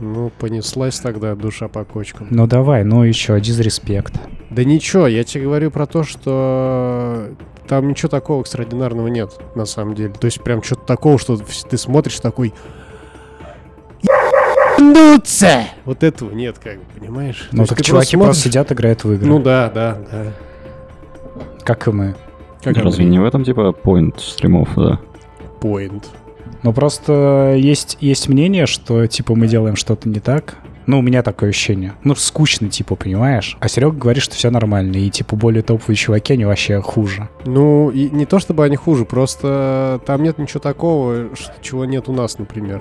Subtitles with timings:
[0.00, 2.28] Ну, понеслась тогда душа по кочкам.
[2.30, 4.14] Ну давай, ну еще, дизреспект.
[4.50, 7.30] Да ничего, я тебе говорю про то, что
[7.66, 10.12] там ничего такого экстраординарного нет, на самом деле.
[10.12, 12.54] То есть прям что-то такого, что ты смотришь такой...
[14.78, 17.48] «Ебануться!» Вот этого нет, как бы, понимаешь?
[17.52, 19.26] Ну так чуваки смотришь- просто сидят, играют в игры.
[19.26, 20.32] Ну да, да, да.
[21.64, 22.14] Как и мы.
[22.62, 25.00] Как Разве не в этом типа point стримов, да?
[25.60, 26.04] Point.
[26.62, 30.56] Ну просто есть, есть мнение, что типа мы делаем что-то не так.
[30.88, 31.92] Ну, у меня такое ощущение.
[32.02, 33.58] Ну, скучно, типа, понимаешь?
[33.60, 34.96] А Серега говорит, что все нормально.
[34.96, 37.28] И, типа, более топовые чуваки, они вообще хуже.
[37.44, 41.28] Ну, и не то чтобы они хуже, просто там нет ничего такого,
[41.60, 42.80] чего нет у нас, например.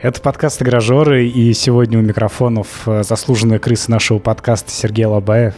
[0.00, 5.54] Это подкаст «Игражоры», и сегодня у микрофонов э, заслуженная крыса нашего подкаста Сергей Лобаев,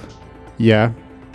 [0.56, 0.94] Я.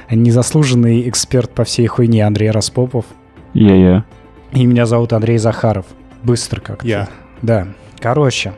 [0.10, 3.06] незаслуженный эксперт по всей хуйне Андрей Распопов,
[3.54, 4.06] Я-я.
[4.54, 5.86] и меня зовут Андрей Захаров.
[6.24, 6.88] Быстро как-то.
[6.88, 7.08] Я.
[7.44, 7.68] Да.
[8.00, 8.54] Короче,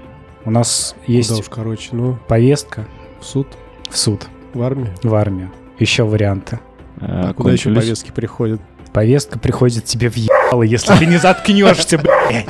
[0.45, 2.85] у нас есть Да уж, короче, ну, повестка
[3.19, 3.47] в суд,
[3.89, 4.93] в суд, в армию.
[5.03, 5.51] в армию.
[5.77, 6.61] Еще варианты.
[7.01, 8.61] А, А куда еще повестки приходят?
[8.93, 12.45] Повестка приходит тебе в ебало, если ты не заткнешься, блядь.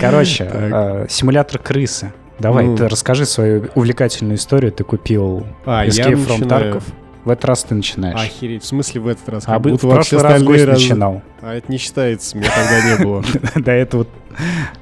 [0.00, 2.12] Короче, э, симулятор крысы.
[2.38, 2.76] Давай, Ну.
[2.76, 4.72] ты расскажи свою увлекательную историю.
[4.72, 6.48] Ты купил А, Escape from.
[6.48, 6.82] Tarkov.
[7.24, 8.18] В этот раз ты начинаешь.
[8.20, 9.44] Охереть, в смысле в этот раз?
[9.46, 11.22] а Как в будто вообще прошлый раз гость разы- начинал.
[11.40, 13.24] А это не считается, меня тогда не было.
[13.56, 14.06] До этого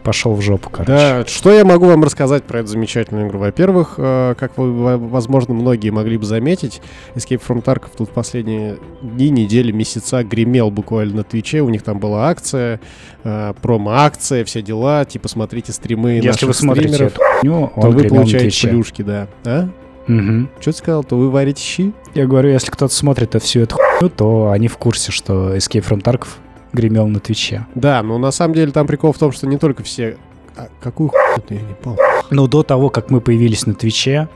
[0.02, 0.92] пошел в жопу, короче.
[0.92, 3.40] Да, что я могу вам рассказать про эту замечательную игру?
[3.40, 6.80] Во-первых, э, как вы, во- возможно, многие могли бы заметить,
[7.14, 11.60] Escape from Tarkov тут последние дни, недели, месяца гремел буквально на Твиче.
[11.62, 12.80] У них там была акция,
[13.24, 15.04] э, промо-акция, все дела.
[15.04, 19.28] Типа, смотрите стримы Если наших вы смотрите стримеров, эту хуйню, то вы получаете плюшки, да.
[19.44, 19.68] А?
[20.06, 20.48] Мгм.
[20.60, 21.04] Что ты сказал?
[21.04, 21.92] То вы варите щи?
[22.14, 26.02] Я говорю, если кто-то смотрит всю эту хуйню, то они в курсе, что Escape from
[26.02, 26.28] Tarkov
[26.72, 27.66] гремел на Твиче.
[27.74, 30.16] Да, но на самом деле там прикол в том, что не только все...
[30.56, 31.98] А какую хуйню ты я не понял?
[32.30, 34.28] Но до того, как мы появились на Твиче,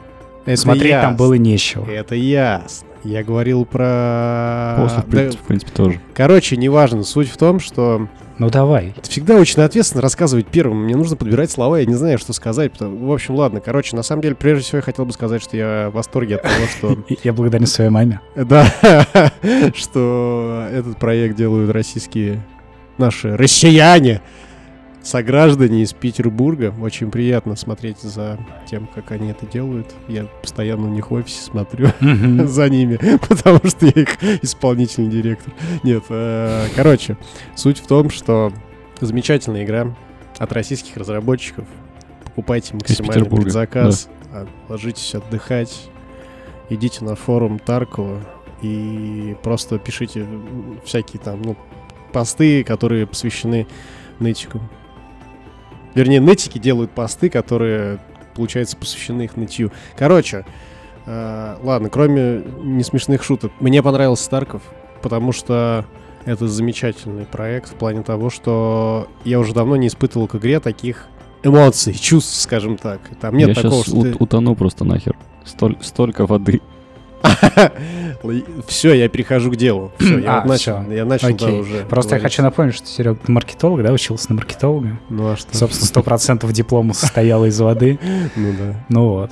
[0.47, 1.17] Это смотреть там ясно.
[1.17, 1.89] было нечего.
[1.91, 2.87] Это ясно.
[3.05, 4.77] Я говорил про...
[4.79, 6.01] После, в Да, принципе, в принципе, тоже.
[6.15, 7.03] Короче, неважно.
[7.05, 8.09] Суть в том, что
[8.39, 8.93] Ну давай.
[8.97, 10.85] это всегда очень ответственно рассказывать первым.
[10.85, 12.73] Мне нужно подбирать слова, я не знаю, что сказать.
[12.73, 13.61] потому- В общем, ладно.
[13.61, 16.43] Короче, на самом деле, прежде всего, я хотел бы сказать, что я в восторге от
[16.43, 17.05] того, что...
[17.23, 18.21] Я благодарен своей маме.
[18.35, 18.67] Да,
[19.75, 22.45] что этот проект делают российские
[22.99, 24.21] наши россияне,
[25.05, 26.75] сограждане из Петербурга.
[26.81, 28.39] Очень приятно смотреть за
[28.69, 29.95] тем, как они это делают.
[30.09, 32.99] Я постоянно у них в офисе смотрю за ними,
[33.29, 35.53] потому что я их исполнительный директор.
[35.83, 37.17] Нет, э, короче,
[37.55, 38.53] суть в том, что
[39.01, 39.95] замечательная игра
[40.39, 41.67] от российских разработчиков.
[42.25, 45.89] Покупайте максимальный предзаказ, а, ложитесь отдыхать,
[46.69, 48.21] идите на форум Таркова
[48.63, 50.27] и просто пишите
[50.85, 51.57] всякие там, ну,
[52.13, 53.67] посты, которые посвящены
[54.19, 54.69] нытикам.
[55.95, 57.99] Вернее, нытики делают посты, которые,
[58.35, 59.73] получается, посвящены их нытью.
[59.97, 60.45] Короче,
[61.07, 64.63] э, ладно, кроме несмешных шуток, мне понравился Тарков,
[65.03, 65.85] потому что
[66.25, 71.07] это замечательный проект в плане того, что я уже давно не испытывал к игре таких
[71.43, 73.01] эмоций, чувств, скажем так.
[73.21, 74.17] Там нет я такого, сейчас что ты...
[74.19, 75.17] утону просто нахер.
[75.45, 76.61] Столь- столько воды.
[78.67, 79.93] Все, я перехожу к делу.
[79.99, 81.85] Все, я А, вот начал, я начал, да, уже.
[81.85, 84.99] Просто я хочу напомнить, что Серега ты маркетолог, да, учился на маркетолога.
[85.11, 85.55] Ну а что?
[85.57, 87.99] Собственно, сто процентов диплома состояла из воды.
[88.37, 88.85] Ну да.
[88.89, 89.31] Ну вот.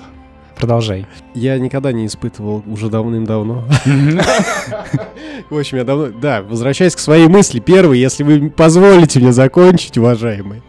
[0.56, 1.06] Продолжай.
[1.34, 3.64] Я никогда не испытывал уже давным-давно.
[5.50, 6.08] В общем, я давно...
[6.08, 7.58] Да, возвращаясь к своей мысли.
[7.58, 10.62] Первый, если вы позволите мне закончить, уважаемый.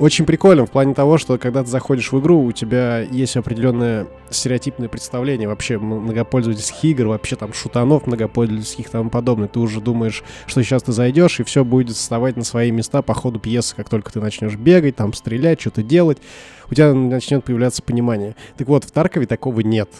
[0.00, 4.06] Очень прикольно в плане того, что когда ты заходишь в игру, у тебя есть определенное
[4.30, 9.46] стереотипное представление вообще многопользовательских игр, вообще там шутанов многопользовательских и тому подобное.
[9.46, 13.12] Ты уже думаешь, что сейчас ты зайдешь, и все будет вставать на свои места по
[13.12, 16.16] ходу пьесы, как только ты начнешь бегать, там стрелять, что-то делать,
[16.70, 18.36] у тебя начнет появляться понимание.
[18.56, 19.90] Так вот, в Таркове такого нет.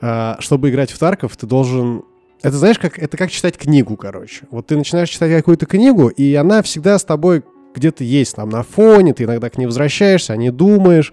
[0.00, 2.04] А, Чтобы играть в Тарков, ты должен
[2.42, 4.46] это знаешь, как это как читать книгу, короче.
[4.50, 7.42] Вот ты начинаешь читать какую-то книгу, и она всегда с тобой
[7.74, 11.12] где-то есть там на фоне, ты иногда к ней возвращаешься, о ней думаешь,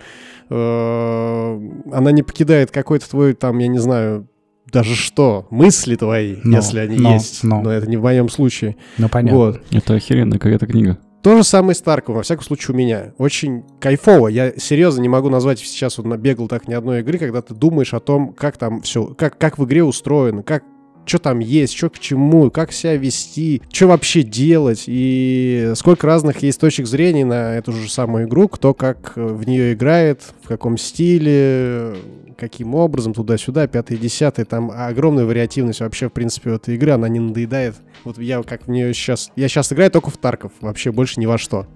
[0.50, 4.28] э, она не покидает какой-то твой там, я не знаю,
[4.72, 7.44] даже что, мысли твои, Но, если они но, есть.
[7.44, 7.62] но.
[7.62, 8.76] Но это не в моем случае.
[8.98, 9.38] Ну понятно.
[9.38, 9.62] Вот.
[9.72, 10.98] Это охеренная какая-то книга.
[11.22, 13.14] То же самое с Тарковым, во всяком случае, у меня.
[13.18, 14.30] Очень кайфово.
[14.30, 17.94] Я серьезно не могу назвать сейчас вот набегал так ни одной игры, когда ты думаешь
[17.94, 20.64] о том, как там все, как, как в игре устроено, как
[21.10, 26.44] что там есть, что к чему, как себя вести, что вообще делать, и сколько разных
[26.44, 30.48] есть точек зрения на эту же самую игру, кто как э, в нее играет, в
[30.48, 31.96] каком стиле,
[32.38, 37.20] каким образом, туда-сюда, пятый, десятый, там огромная вариативность вообще, в принципе, этой игры, она не
[37.20, 37.76] надоедает.
[38.04, 39.32] Вот я как в нее сейчас...
[39.36, 41.68] Я сейчас играю только в Тарков, вообще больше ни во что.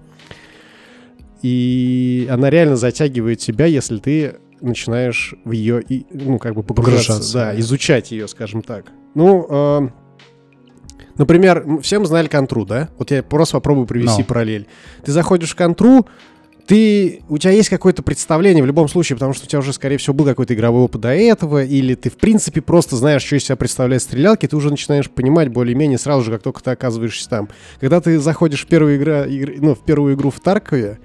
[1.42, 7.12] И она реально затягивает тебя, если ты начинаешь в ее, и, ну, как бы погружаться,
[7.12, 8.86] Погружаться, да, изучать ее, скажем так.
[9.14, 9.88] Ну, э,
[11.16, 12.88] например, м, все мы знали контру, да?
[12.98, 14.26] Вот я просто попробую привести Но.
[14.26, 14.66] параллель.
[15.04, 16.06] Ты заходишь в контру,
[16.66, 19.98] ты, у тебя есть какое-то представление в любом случае, потому что у тебя уже, скорее
[19.98, 23.44] всего, был какой-то игровой опыт до этого, или ты, в принципе, просто знаешь, что из
[23.44, 27.50] себя представляет стрелялки, ты уже начинаешь понимать более-менее сразу же, как только ты оказываешься там.
[27.80, 31.00] Когда ты заходишь в первую, игра, игр- ну, в первую игру в Таркове,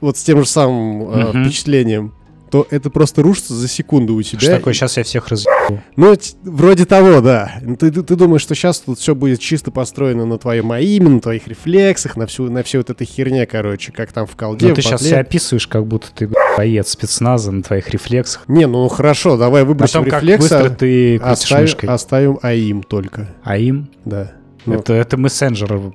[0.00, 1.44] вот с тем же самым э, Мгм.
[1.44, 2.14] впечатлением,
[2.54, 4.38] то это просто рушится за секунду у тебя.
[4.38, 5.82] Что такое, сейчас я всех разъебу.
[5.96, 6.14] Ну,
[6.44, 7.52] вроде того, да.
[7.80, 11.20] Ты, ты, ты думаешь, что сейчас тут все будет чисто построено на твоем АИМе, на
[11.20, 14.68] твоих рефлексах, на всю, на всю вот этой херне, короче, как там в колде.
[14.68, 18.44] Ну, ты сейчас себя описываешь, как будто ты боец спецназа на твоих рефлексах.
[18.46, 21.88] Не, ну хорошо, давай выбросим Потом, как рефлекс, быстро а ты оставим, мышкой.
[21.88, 23.34] оставим АИМ только.
[23.42, 23.90] А им?
[24.04, 24.30] Да.
[24.64, 24.74] Ну.
[24.74, 25.92] Это, это мессенджер в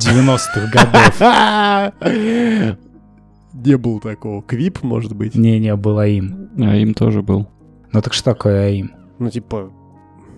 [0.00, 2.76] 90-х годов.
[3.64, 4.42] Не было такого.
[4.42, 5.34] Квип, может быть?
[5.34, 6.50] Не-не, был АИМ.
[6.58, 7.46] А им тоже был.
[7.92, 8.92] Ну так что такое АИМ?
[9.18, 9.70] Ну, типа,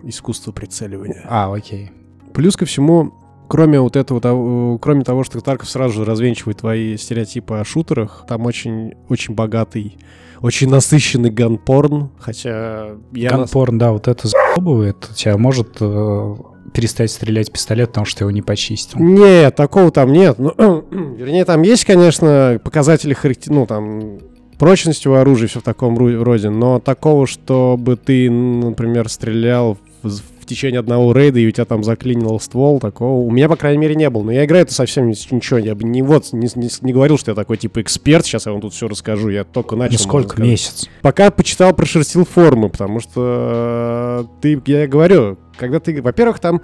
[0.04, 1.24] искусство прицеливания.
[1.28, 1.90] А, окей.
[2.32, 3.12] Плюс ко всему,
[3.48, 8.24] кроме вот этого, того- кроме того, что Тарков сразу же развенчивает твои стереотипы о шутерах,
[8.28, 9.98] там очень, очень богатый,
[10.40, 13.30] очень насыщенный ганпорн, хотя я...
[13.30, 15.10] нас- Ганпорн, да, вот это заебывает.
[15.16, 16.34] Тебя может э,
[16.72, 18.98] перестать стрелять пистолет, потому что его не почистил.
[19.00, 20.38] Нет, такого там нет.
[20.38, 20.52] Ну,
[21.16, 23.52] вернее, там есть, конечно, показатели характер...
[23.52, 24.18] ну, там,
[24.58, 30.46] прочности у оружия, все в таком роде, но такого, чтобы ты, например, стрелял в, в
[30.46, 33.94] течение одного рейда, и у тебя там заклинил ствол, такого у меня, по крайней мере,
[33.94, 34.22] не было.
[34.24, 35.58] Но я играю это совсем ни- ничего.
[35.58, 38.52] Я бы не, вот, не, не- не говорил, что я такой, типа, эксперт, сейчас я
[38.52, 39.28] вам тут все расскажу.
[39.28, 39.98] Я только начал.
[39.98, 40.88] Ну сколько месяц?
[41.02, 46.62] Пока почитал, прошерстил форумы, потому что э, ты, я говорю, когда ты, во-первых, там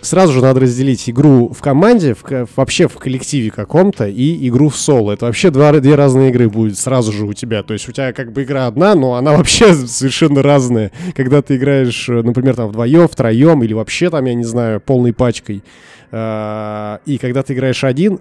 [0.00, 2.22] сразу же надо разделить игру в команде, в
[2.56, 5.12] вообще в коллективе каком-то, и игру в соло.
[5.12, 7.62] Это вообще два, две разные игры будет сразу же у тебя.
[7.62, 10.92] То есть у тебя как бы игра одна, но она вообще совершенно разная.
[11.14, 15.62] Когда ты играешь, например, там вдвоем, втроем, или вообще там, я не знаю, полной пачкой.
[16.10, 18.20] э, И когда ты играешь один,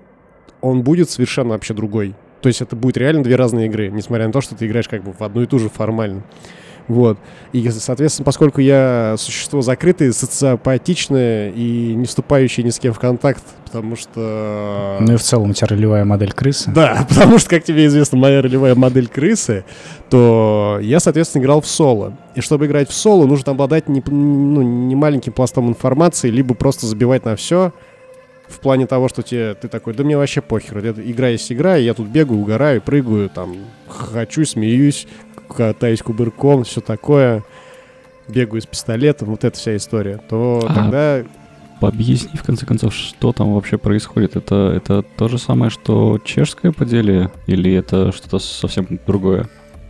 [0.61, 2.15] он будет совершенно вообще другой.
[2.41, 5.03] То есть это будет реально две разные игры, несмотря на то, что ты играешь как
[5.03, 6.23] бы в одну и ту же формально.
[6.87, 7.17] Вот.
[7.51, 13.43] И, соответственно, поскольку я существо закрытое, социопатичное и не вступающее ни с кем в контакт,
[13.65, 14.97] потому что...
[15.01, 16.71] Ну и в целом у тебя ролевая модель крысы.
[16.71, 19.65] Да, потому что, как тебе известно, моя ролевая модель крысы,
[20.09, 22.13] то я, соответственно, играл в соло.
[22.35, 26.85] И чтобы играть в соло, нужно обладать не, ну, не маленьким пластом информации, либо просто
[26.85, 27.73] забивать на все,
[28.47, 31.75] в плане того, что тебе, ты такой, да мне вообще похер, это игра есть игра,
[31.75, 33.57] я тут бегаю, угораю, прыгаю, там,
[33.87, 35.07] хочу, смеюсь,
[35.47, 37.43] катаюсь кубырком, все такое,
[38.27, 40.73] бегаю с пистолетом, вот эта вся история, то А.
[40.73, 41.23] тогда
[41.79, 44.35] Объясни, в конце концов, что там вообще происходит.
[44.35, 47.29] Это, это то же самое, что чешское поделие?
[47.45, 49.47] Или это что-то совсем другое?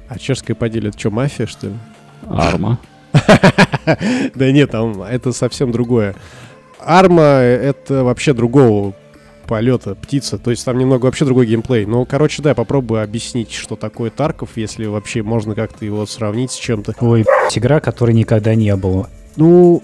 [0.09, 1.74] А чешская поделие, это что, мафия, что ли?
[2.27, 2.77] Арма?
[4.36, 6.13] Да нет, там это совсем другое.
[6.80, 8.94] Арма— это вообще другого
[9.48, 11.86] полета птица, то есть там немного вообще другой геймплей.
[11.86, 16.52] Ну, короче, да, я попробую объяснить, что такое Тарков, если вообще можно как-то его сравнить
[16.52, 16.94] с чем-то.
[17.00, 19.10] Ой, игра, которой никогда не было.
[19.36, 19.82] Ну,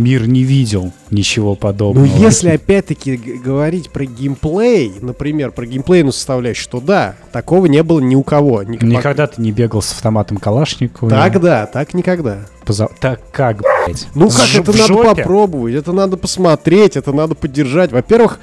[0.00, 2.04] Мир не видел ничего ну подобного.
[2.06, 8.14] если опять-таки говорить про геймплей, например, про геймплейную составляющую, то да, такого не было ни
[8.14, 8.62] у кого.
[8.62, 11.10] Ни- Никогда ты не бегал с автоматом Калашникова.
[11.10, 12.46] Так да, так никогда.
[12.64, 14.06] Поза- Так как, блядь?
[14.14, 15.22] Ну как, ж- это надо жопе?
[15.22, 17.92] попробовать, это надо посмотреть, это надо поддержать.
[17.92, 18.38] Во-первых,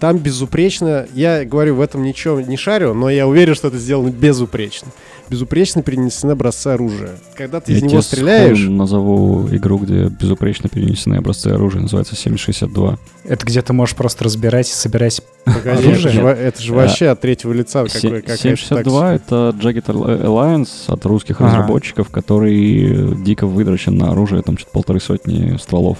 [0.00, 4.08] там безупречно, я говорю, в этом ничего не шарю, но я уверен, что это сделано
[4.08, 4.88] безупречно.
[5.28, 7.10] Безупречно перенесены образцы оружия.
[7.36, 11.82] Когда ты из Я него тебе стреляешь, сходу назову игру, где безупречно перенесены образцы оружия.
[11.82, 12.98] Называется 762.
[13.24, 16.12] Это где ты можешь просто разбирать и собирать погоди, это, оружие?
[16.12, 20.68] же, это же А, вообще от третьего лица какой, какая 762 это Jagged Al- Alliance
[20.88, 21.50] от русских Ага.
[21.50, 25.98] разработчиков, который дико выдрочен на оружие, там что-то полторы сотни стволов,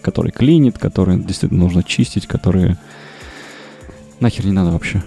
[0.00, 2.78] который клинит, которые действительно нужно чистить, которые
[4.20, 5.02] нахер не надо вообще.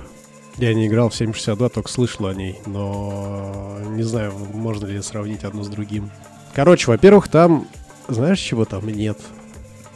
[0.58, 5.44] Я не играл в 762, только слышал о ней, но не знаю, можно ли сравнить
[5.44, 6.10] одно с другим.
[6.56, 7.68] Короче, во-первых, там,
[8.08, 9.20] знаешь, чего там нет?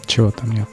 [0.05, 0.69] Чего там нет?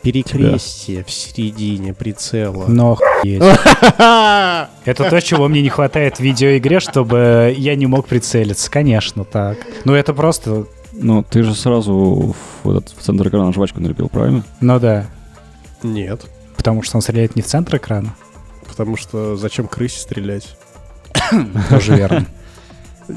[0.00, 2.66] Перекрестие в середине прицела.
[2.68, 3.42] Но охуеть.
[4.84, 8.70] Это то, чего мне не хватает в видеоигре, чтобы я не мог прицелиться.
[8.70, 9.58] Конечно, так.
[9.84, 14.44] Ну это просто Ну, ты же сразу в, этот, в центр экрана жвачку налепил, правильно?
[14.60, 15.06] Ну да,
[15.82, 16.24] Нет.
[16.58, 18.14] Потому что он стреляет не в центр экрана.
[18.68, 20.58] Потому что зачем крысе стрелять?
[21.70, 22.26] Тоже верно.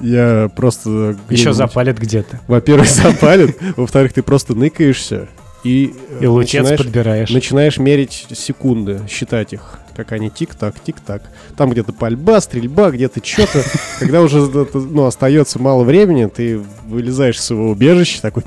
[0.01, 1.17] Я просто...
[1.29, 2.39] Еще запалит где-то.
[2.47, 3.57] Во-первых, запалит.
[3.75, 5.27] Во-вторых, ты просто ныкаешься
[5.63, 7.29] и, э, И лучец начинаешь, подбираешь.
[7.29, 9.79] начинаешь мерить секунды, считать их.
[9.95, 11.23] Как они тик-так, тик-так.
[11.57, 13.63] Там где-то пальба, стрельба, где-то что-то.
[13.99, 18.43] Когда уже это, ну, остается мало времени, ты вылезаешь из своего убежища такой...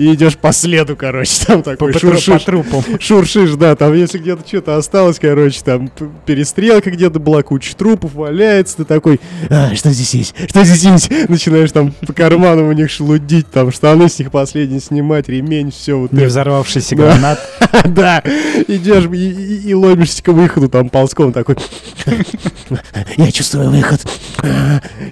[0.00, 2.44] И идешь по следу, короче, там такой по тру- по шуршишь.
[2.44, 2.82] трупам.
[2.98, 5.90] Шуршишь, да, там если где-то что-то осталось, короче, там
[6.24, 11.28] перестрелка где-то была, куча трупов валяется, ты такой, а, что здесь есть, что здесь есть?
[11.28, 15.98] Начинаешь там по карманам у них шелудить, там штаны с них последние снимать, ремень, все
[15.98, 16.28] вот Не это.
[16.28, 17.02] взорвавшийся Да.
[17.02, 17.40] гранат.
[17.84, 18.22] Да,
[18.68, 21.56] идешь и, ломишься к выходу, там ползком такой,
[23.16, 24.00] я чувствую выход.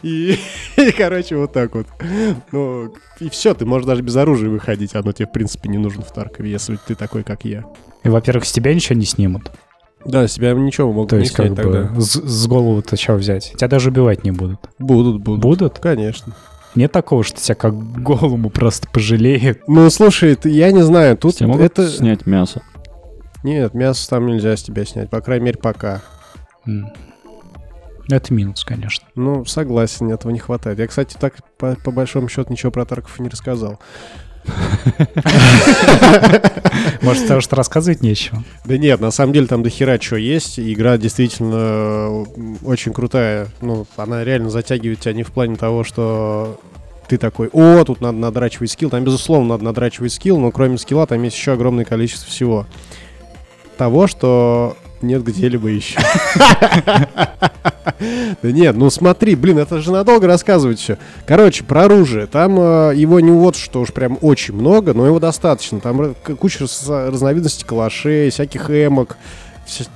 [0.03, 0.39] И,
[0.97, 1.87] короче, вот так вот.
[2.53, 6.03] Ну, и все, ты можешь даже без оружия выходить, оно тебе, в принципе, не нужно
[6.03, 7.65] в Таркове, если ты такой, как я.
[8.05, 9.51] И, во-первых, с тебя ничего не снимут.
[10.05, 11.83] Да, себя ничего могут То не есть, снять как тогда.
[11.85, 13.53] бы, с, с голову-то что взять?
[13.57, 14.61] Тебя даже убивать не будут.
[14.79, 15.41] Будут, будут.
[15.43, 15.79] Будут?
[15.81, 16.35] Конечно.
[16.75, 19.61] Нет такого, что тебя как голому просто пожалеют.
[19.67, 21.89] Ну, слушай, ты- я не знаю, тут С тебя могут это...
[21.89, 22.63] снять мясо.
[23.43, 26.03] Нет, мясо там нельзя с тебя снять, по крайней мере, пока.
[28.11, 29.07] Это минус, конечно.
[29.17, 30.79] Ну, согласен, этого не хватает.
[30.79, 33.81] Я, кстати, так по, по большому счету ничего про Тарков и не рассказал.
[37.03, 38.43] Может, потому что рассказывать нечего.
[38.65, 40.59] Да нет, на самом деле там до хера чего есть.
[40.59, 43.49] Игра действительно м, очень крутая.
[43.61, 46.61] Ну, она реально затягивает тебя не в плане того, что
[47.09, 48.91] ты такой, о, тут надо надрачивать скилл.
[48.91, 52.67] Там, безусловно, надо надрачивать скилл, но кроме скилла там есть еще огромное количество всего.
[53.77, 55.99] Того, что нет где-либо еще.
[58.43, 60.99] Да нет, ну смотри, блин, это же надолго рассказывать все.
[61.27, 62.27] Короче, про оружие.
[62.27, 65.81] Там э, его не вот что уж прям очень много, но его достаточно.
[65.81, 69.17] Там куча раз- разновидностей калашей, всяких эмок.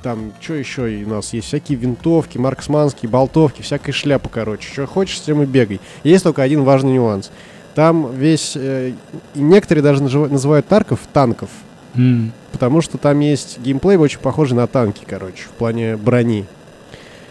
[0.02, 1.46] Там, что еще у нас есть?
[1.46, 4.68] Всякие винтовки, марксманские, болтовки, всякая шляпа, короче.
[4.70, 5.80] Что хочешь, с тем и бегай.
[6.02, 7.30] Есть только один важный нюанс.
[7.74, 8.52] Там весь...
[8.54, 8.92] э,
[9.34, 11.48] некоторые даже называют тарков танков.
[11.94, 12.32] М.
[12.52, 16.46] Потому что там есть геймплей очень похожий на танки, короче, в плане брони.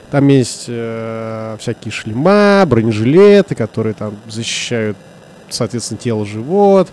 [0.09, 4.97] Там есть э, всякие шлема, бронежилеты, которые там защищают,
[5.49, 6.89] соответственно, тело, живот.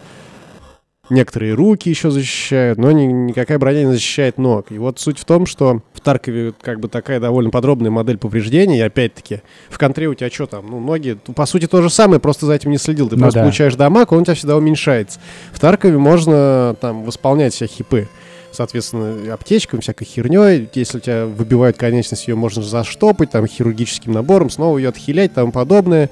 [1.11, 4.71] Некоторые руки еще защищают, но ни- никакая броня не защищает ног.
[4.71, 8.79] И вот суть в том, что в Таркове как бы такая довольно подробная модель повреждений.
[8.79, 10.67] И опять-таки, в контре у тебя что там?
[10.71, 13.09] Ну, ноги, по сути, то же самое, просто за этим не следил.
[13.09, 13.45] Ты Ну просто да.
[13.45, 15.19] получаешь дамаг, он у тебя всегда уменьшается.
[15.53, 18.07] В Таркове можно там восполнять все хипы.
[18.51, 20.69] Соответственно, аптечками, всякой херней.
[20.75, 25.53] Если у тебя выбивают конечность, ее можно заштопать, там, хирургическим набором, снова ее отхилять, тому
[25.53, 26.11] подобное.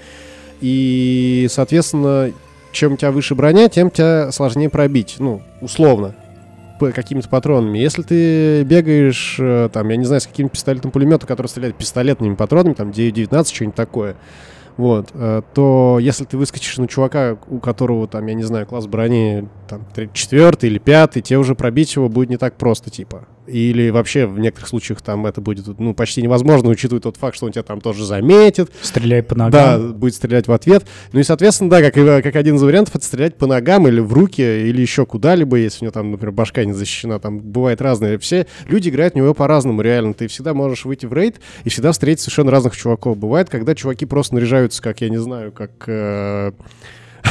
[0.61, 2.33] И, соответственно,
[2.77, 5.17] чем у тебя выше броня, тем тебя сложнее пробить.
[5.19, 6.15] Ну, условно.
[6.79, 7.79] Какими-то патронами.
[7.79, 12.35] Если ты бегаешь, э, там, я не знаю, с каким пистолетом пулеметом, который стреляет пистолетными
[12.35, 14.17] патронами, там, 9-19, что-нибудь такое,
[14.77, 18.87] вот, э, то если ты выскочишь на чувака, у которого там, я не знаю, класс
[18.87, 23.27] брони там четвертый или пятый, тебе уже пробить его будет не так просто, типа.
[23.47, 27.47] Или вообще в некоторых случаях там это будет, ну, почти невозможно, учитывая тот факт, что
[27.47, 29.93] он тебя там тоже заметит, Стреляй по да, ногам.
[29.95, 30.85] будет стрелять в ответ.
[31.13, 34.13] Ну и, соответственно, да, как, как один из вариантов, это стрелять по ногам или в
[34.13, 38.19] руки, или еще куда-либо, если у него там, например, башка не защищена, там бывает разное.
[38.19, 40.15] Все люди играют в него по-разному, реально.
[40.15, 43.17] Ты всегда можешь выйти в рейд и всегда встретить совершенно разных чуваков.
[43.17, 45.71] Бывает, когда чуваки просто наряжаются, как, я не знаю, как...
[45.87, 46.53] э,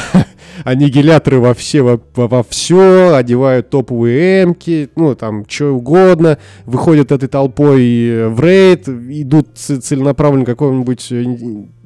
[0.64, 7.30] аннигиляторы во все, во, во, все, одевают топовые эмки, ну, там, что угодно, выходят этой
[7.30, 11.24] толпой э, в рейд, идут целенаправленно к какому-нибудь э,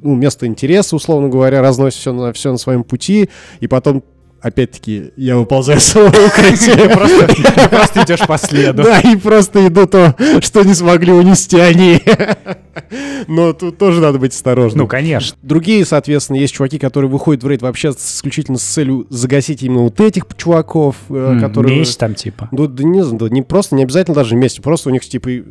[0.02, 3.28] ну, место интереса, условно говоря, разносят все на, все на своем пути,
[3.60, 4.02] и потом
[4.40, 6.88] опять-таки, я выползаю из своего укрытия.
[7.70, 8.82] Просто, идешь по следу.
[8.82, 12.02] Да, и просто иду то, что не смогли унести они.
[13.28, 14.82] Но тут тоже надо быть осторожным.
[14.84, 15.36] Ну, конечно.
[15.42, 19.82] Другие, соответственно, есть чуваки, которые выходят в рейд вообще с- исключительно с целью загасить именно
[19.82, 21.78] вот этих чуваков, э, которые...
[21.80, 22.48] Месть там типа.
[22.52, 25.42] Ну, да не, знаю, не просто, не обязательно даже месть, просто у них, типа, э,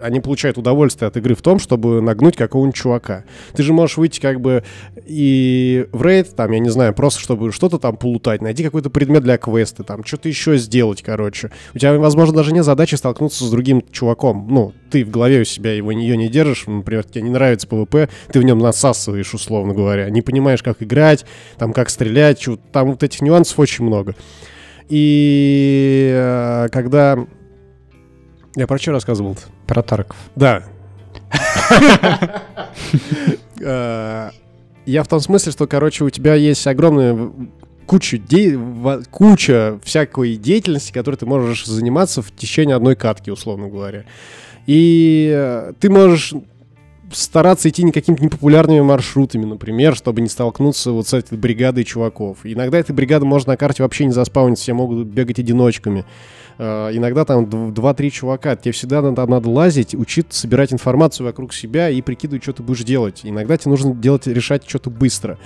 [0.00, 3.24] они получают удовольствие от игры в том, чтобы нагнуть какого-нибудь чувака.
[3.54, 4.64] Ты же можешь выйти, как бы,
[5.06, 9.22] и в рейд, там, я не знаю, просто чтобы что-то там полутать, найти какой-то предмет
[9.22, 11.50] для квеста, там, что-то еще сделать, короче.
[11.74, 14.46] У тебя, возможно, даже нет задачи столкнуться с другим чуваком.
[14.50, 18.08] Ну, ты в голове у себя его ее не держишь, например, тебе не нравится PvP,
[18.32, 20.08] ты в нем насасываешь, условно говоря.
[20.10, 21.24] Не понимаешь, как играть,
[21.58, 24.14] там, как стрелять, там вот этих нюансов очень много.
[24.88, 27.18] И э, когда...
[28.56, 29.40] Я про что рассказывал -то?
[29.66, 30.16] Про Тарков.
[30.34, 30.64] Да.
[33.60, 34.30] Э,
[34.86, 37.30] Я в том смысле, что, короче, у тебя есть огромная
[37.88, 38.58] куча, де-
[39.10, 44.04] куча всякой деятельности, которой ты можешь заниматься в течение одной катки, условно говоря.
[44.66, 46.34] И э, ты можешь
[47.10, 52.38] стараться идти не какими-то непопулярными маршрутами, например, чтобы не столкнуться вот с этой бригадой чуваков.
[52.44, 56.04] Иногда эта бригада может на карте вообще не заспауниться, все могут бегать одиночками.
[56.58, 58.54] Э, Иногда там дв- два-три чувака.
[58.56, 62.84] Тебе всегда надо, надо лазить, учиться собирать информацию вокруг себя и прикидывать, что ты будешь
[62.84, 63.20] делать.
[63.24, 65.38] Иногда тебе нужно делать, решать что-то быстро.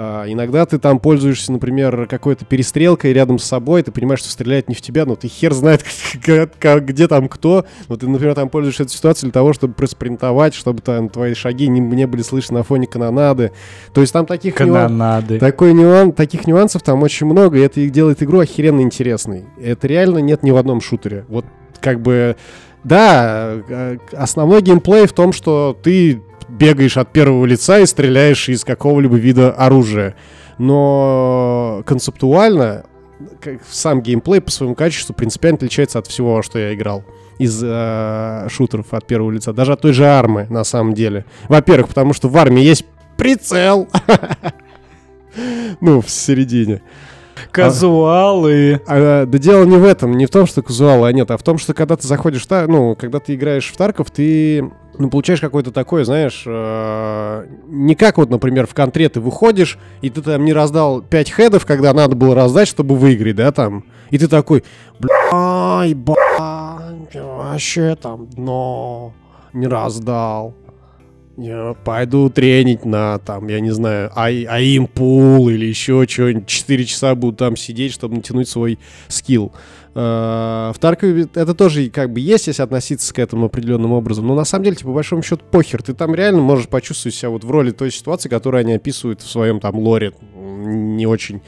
[0.00, 4.68] А, Иногда ты там пользуешься, например, какой-то перестрелкой рядом с собой, ты понимаешь, что стреляет
[4.68, 5.84] не в тебя, но ты хер знает,
[6.24, 7.64] где там кто.
[7.88, 11.66] Но ты, например, там пользуешься этой ситуацией для того, чтобы проспринтовать, чтобы там твои шаги
[11.66, 13.50] не, не были слышны на фоне канонады.
[13.92, 15.40] То есть там таких нюан- Канонады.
[15.40, 19.46] такой нюан, таких нюансов там очень много, и это делает игру охеренно интересной.
[19.60, 21.24] Это реально нет ни в одном шутере.
[21.26, 21.44] Вот
[21.80, 22.36] как бы,
[22.84, 28.64] да, э, основной геймплей в том, что ты бегаешь от первого лица и стреляешь из
[28.64, 30.16] какого-либо вида оружия.
[30.58, 32.84] Но концептуально
[33.40, 37.04] как сам геймплей по своему качеству принципиально отличается от всего, что я играл
[37.38, 41.24] из э, шутеров от первого лица, даже от той же армы, на самом деле.
[41.48, 42.84] Во-первых, потому что в армии есть
[43.16, 43.88] прицел.
[45.80, 46.82] Ну, в середине.
[47.50, 48.80] Казуалы.
[48.86, 51.58] А, да дело не в этом, не в том, что казуала нет, а в том,
[51.58, 55.40] что когда ты заходишь в Тар- ну, когда ты играешь в Тарков, ты ну, получаешь
[55.40, 60.44] какое-то такое, знаешь, э, не как вот, например, в контре ты выходишь, и ты там
[60.44, 63.84] не раздал 5 хедов, когда надо было раздать, чтобы выиграть, да, там.
[64.10, 64.64] И ты такой,
[64.98, 69.12] бля, ебать, вообще там дно
[69.52, 70.54] не раздал.
[71.40, 76.48] Я пойду тренить на, там, я не знаю, аимпул или еще что-нибудь.
[76.48, 79.52] 4 часа буду там сидеть, чтобы натянуть свой скилл.
[79.94, 84.26] Э, В Таркове это тоже как бы есть, если относиться к этому определенным образом.
[84.26, 85.80] Но на самом деле, типа, по большому счету, похер.
[85.80, 89.30] Ты там реально можешь почувствовать себя вот в роли той ситуации, которую они описывают в
[89.30, 90.14] своем там лоре.
[90.34, 91.40] Не очень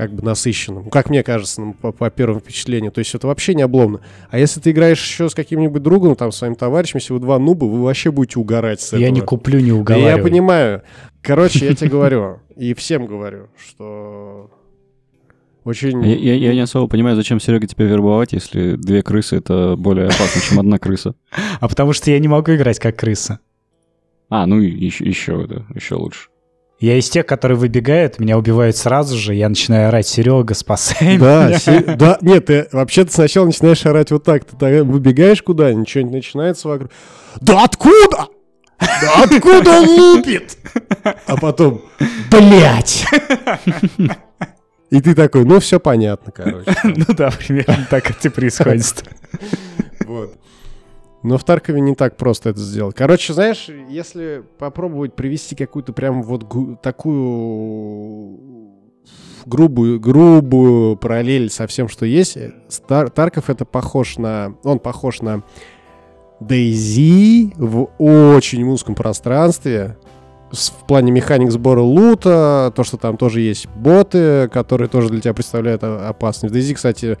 [0.00, 0.88] как бы насыщенным.
[0.88, 2.90] Как мне кажется, ну, по, по первому впечатлению.
[2.90, 4.00] То есть это вообще не обломно.
[4.30, 7.66] А если ты играешь еще с каким-нибудь другом, там, своим товарищем, если вы два нуба,
[7.66, 9.14] вы вообще будете угорать с Я этого.
[9.14, 10.10] не куплю, не Да уговаривай.
[10.16, 10.82] я понимаю.
[11.20, 14.50] Короче, я тебе говорю, и всем говорю, что
[15.64, 16.02] очень...
[16.02, 20.06] Я, я- я не особо понимаю, зачем Серега тебя вербовать, если две крысы это более
[20.06, 21.14] опасно, чем одна крыса.
[21.60, 23.40] А потому что я не могу играть как крыса.
[24.30, 26.28] А, ну еще, еще, да, еще лучше.
[26.80, 31.46] Я из тех, которые выбегают, меня убивают сразу же, я начинаю орать, Серега, спасай Да,
[31.48, 31.58] меня».
[31.58, 36.12] се- да, нет, ты вообще-то сначала начинаешь орать вот так, ты так выбегаешь куда-нибудь, что-нибудь
[36.14, 36.90] начинается вокруг.
[37.40, 38.28] Да откуда?
[38.80, 40.56] Да откуда лупит?
[41.26, 41.82] А потом,
[42.30, 43.04] блять.
[44.90, 46.74] И ты такой, ну все понятно, короче.
[46.84, 49.04] Ну да, примерно так это происходит.
[50.06, 50.34] Вот.
[51.22, 52.96] Но в Таркове не так просто это сделать.
[52.96, 58.38] Короче, знаешь, если попробовать привести какую-то прям вот такую
[59.44, 64.54] грубую, грубую параллель со всем, что есть, э, Стар- Тарков это похож на...
[64.64, 65.42] Он похож на
[66.40, 69.98] Дейзи в очень узком пространстве,
[70.50, 75.34] в плане механик сбора лута, то, что там тоже есть боты, которые тоже для тебя
[75.34, 76.50] представляют опасность.
[76.50, 77.18] В Дейзи, кстати,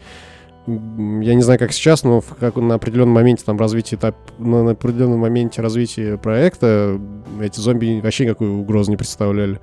[0.66, 4.62] я не знаю, как сейчас, но в как на определенном моменте там развития этап, на,
[4.62, 7.00] на определенном моменте развития проекта
[7.40, 9.60] эти зомби вообще никакой угрозы не представляли.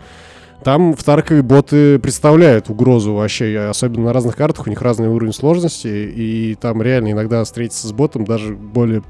[0.63, 5.33] Там в Таркове боты представляют угрозу вообще, особенно на разных картах, у них разный уровень
[5.33, 9.03] сложности, и там реально иногда встретиться с ботом даже более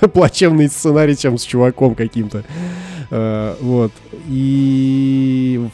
[0.12, 2.44] плачевный сценарий, чем с чуваком каким-то.
[3.10, 3.92] Э, Вот.
[4.28, 5.68] И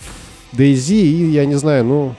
[0.52, 0.94] в DayZ,
[1.30, 2.14] я не знаю, ну,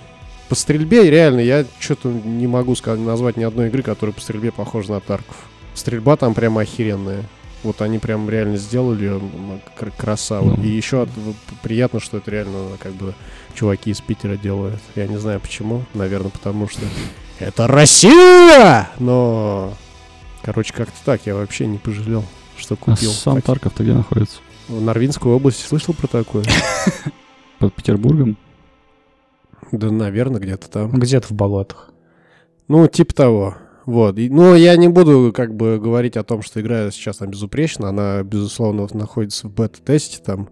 [0.49, 4.51] по стрельбе реально я что-то не могу сказать, назвать ни одной игры, которая по стрельбе
[4.51, 5.35] похожа на Тарков.
[5.73, 7.23] Стрельба там прямо охеренная.
[7.63, 10.55] Вот они прям реально сделали её, м, кр- красава.
[10.55, 10.63] Ну.
[10.63, 11.09] И еще от-
[11.63, 13.15] приятно, что это реально как бы
[13.55, 14.79] чуваки из Питера делают.
[14.95, 15.83] Я не знаю почему.
[15.95, 16.81] Наверное, потому что
[17.39, 18.89] это Россия!
[18.99, 19.73] Но,
[20.43, 21.21] короче, как-то так.
[21.25, 22.23] Я вообще не пожалел,
[22.55, 23.11] что А купил.
[23.11, 24.37] сам Хотя- Тарков-то где находится?
[24.67, 26.43] В Норвинской области слышал про такое?
[27.59, 28.37] Под Петербургом?
[29.77, 30.91] Да, наверное, где-то там.
[30.91, 31.91] Где-то в болотах.
[32.67, 33.55] Ну, типа того.
[33.85, 34.17] Вот.
[34.17, 37.89] И- ну, я не буду как бы говорить о том, что игра сейчас там безупречна.
[37.89, 40.49] Она, безусловно, находится в бета-тесте там.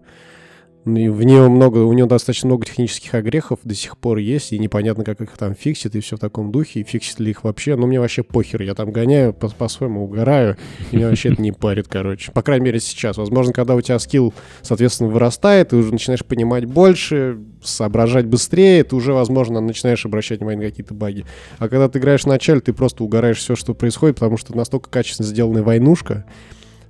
[0.84, 4.58] Ну, в нее много, у нее достаточно много технических огрехов до сих пор есть, и
[4.58, 7.74] непонятно, как их там фиксит, и все в таком духе, и фиксит ли их вообще.
[7.76, 10.58] Но мне вообще похер, я там гоняю, по- по-своему угораю,
[10.90, 12.32] и меня вообще это не парит, короче.
[12.32, 13.16] По крайней мере, сейчас.
[13.16, 18.94] Возможно, когда у тебя скилл, соответственно, вырастает, ты уже начинаешь понимать больше, соображать быстрее, ты
[18.94, 21.24] уже, возможно, начинаешь обращать внимание на какие-то баги.
[21.58, 24.90] А когда ты играешь в начале, ты просто угораешь все, что происходит, потому что настолько
[24.90, 26.26] качественно сделанная войнушка,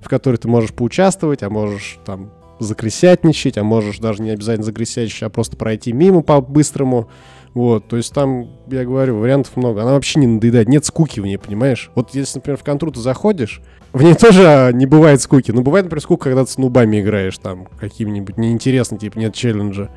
[0.01, 5.23] в которой ты можешь поучаствовать, а можешь там закрысятничать, а можешь даже не обязательно закрысятничать,
[5.23, 7.09] а просто пройти мимо по-быстрому.
[7.53, 9.81] Вот, то есть там, я говорю, вариантов много.
[9.81, 11.89] Она вообще не надоедает, нет скуки в ней, понимаешь?
[11.95, 13.61] Вот если, например, в контру ты заходишь,
[13.93, 15.51] в ней тоже не бывает скуки.
[15.51, 19.89] Но бывает, например, скука, когда ты с нубами играешь, там, каким-нибудь неинтересным, типа, нет челленджа.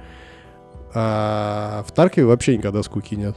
[0.95, 3.35] А в Таркове вообще никогда скуки нет.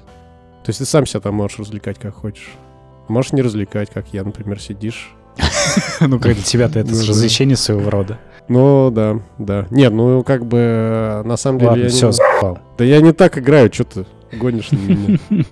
[0.64, 2.52] То есть ты сам себя там можешь развлекать как хочешь.
[3.08, 5.12] Можешь не развлекать, как я, например, сидишь.
[6.00, 8.20] Ну, как для тебя-то это Ну, развлечение своего рода.
[8.52, 9.68] Ну, да, да.
[9.72, 12.12] Нет, ну, как бы, э, на самом деле, Ладно, я все, не...
[12.14, 12.60] запал.
[12.78, 14.06] Да я не так играю, что ты
[14.38, 15.20] гонишь на меня.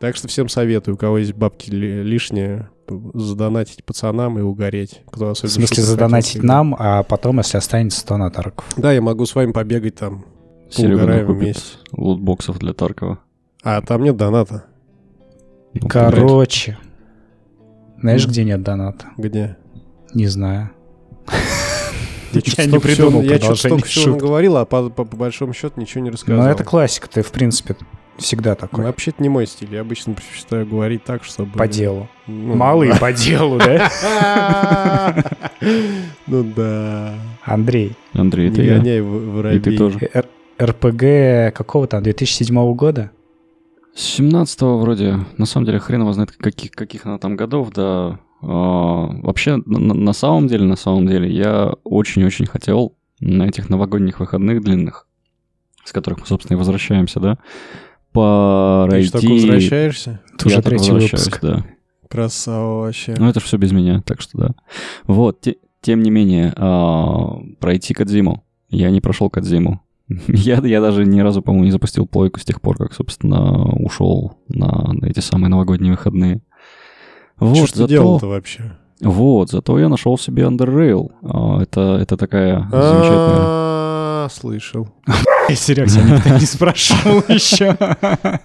[0.00, 2.68] Так что всем советую, у кого есть бабки ли- лишние,
[3.14, 5.00] задонатить пацанам и угореть.
[5.10, 6.48] Кто В особенно смысле, шутер хотел задонатить сыграть.
[6.48, 8.66] нам, а потом, если останется, то на Тарков.
[8.76, 10.26] Да, я могу с вами побегать там.
[10.68, 11.78] Серега вместе.
[11.92, 13.20] лутбоксов для Таркова.
[13.62, 14.66] А там нет доната.
[15.72, 16.76] Ну, Короче.
[17.98, 19.06] Знаешь, где нет доната?
[19.16, 19.56] Где?
[20.12, 20.70] Не знаю.
[22.34, 25.80] Я, Я не придумал Я что-то столько всего наговорил, а по, по- по большому счету
[25.80, 26.44] ничего не рассказал.
[26.44, 27.76] Но это классика, ты, в принципе,
[28.18, 28.84] всегда Ну, такой.
[28.84, 29.68] Вообще это не мой стиль.
[29.72, 31.52] Я обычно предпочитаю говорить так, чтобы...
[31.58, 32.08] По делу.
[32.26, 32.96] Ну, да.
[32.96, 35.24] по делу, да?
[36.26, 37.14] Ну да.
[37.44, 38.78] Андрей, Андрей, это Не я.
[38.78, 39.60] гоняй в- И воробей.
[39.60, 39.98] ты тоже.
[40.60, 43.10] РПГ какого там, 2007 года?
[43.94, 48.18] С 17-го вроде, на самом деле, хрен его знает, каких, каких она там годов, да.
[48.46, 54.62] А, вообще, на, самом деле, на самом деле, я очень-очень хотел на этих новогодних выходных
[54.62, 55.06] длинных,
[55.84, 57.38] с которых мы, собственно, и возвращаемся, да,
[58.12, 59.08] Ты пройти...
[59.08, 60.20] что, только возвращаешься?
[60.34, 61.42] Это уже Я только третий возвращаюсь, выпуск.
[61.42, 61.64] да.
[62.08, 63.14] Красава вообще.
[63.18, 64.54] Ну, это все без меня, так что да.
[65.06, 68.44] Вот, те- тем не менее, а, пройти Кадзиму.
[68.68, 69.80] Я не прошел Кадзиму.
[70.28, 74.34] Я, я даже ни разу, по-моему, не запустил плойку с тех пор, как, собственно, ушел
[74.48, 76.42] на, на эти самые новогодние выходные.
[77.48, 78.72] Вот, Что зато, делал-то вообще?
[79.00, 81.10] вот, зато я нашел себе Underrail.
[81.22, 83.64] А, это, это такая замечательная...
[84.26, 84.88] А, Слышал.
[85.54, 87.76] Серег, тебя никто не спрашивал еще.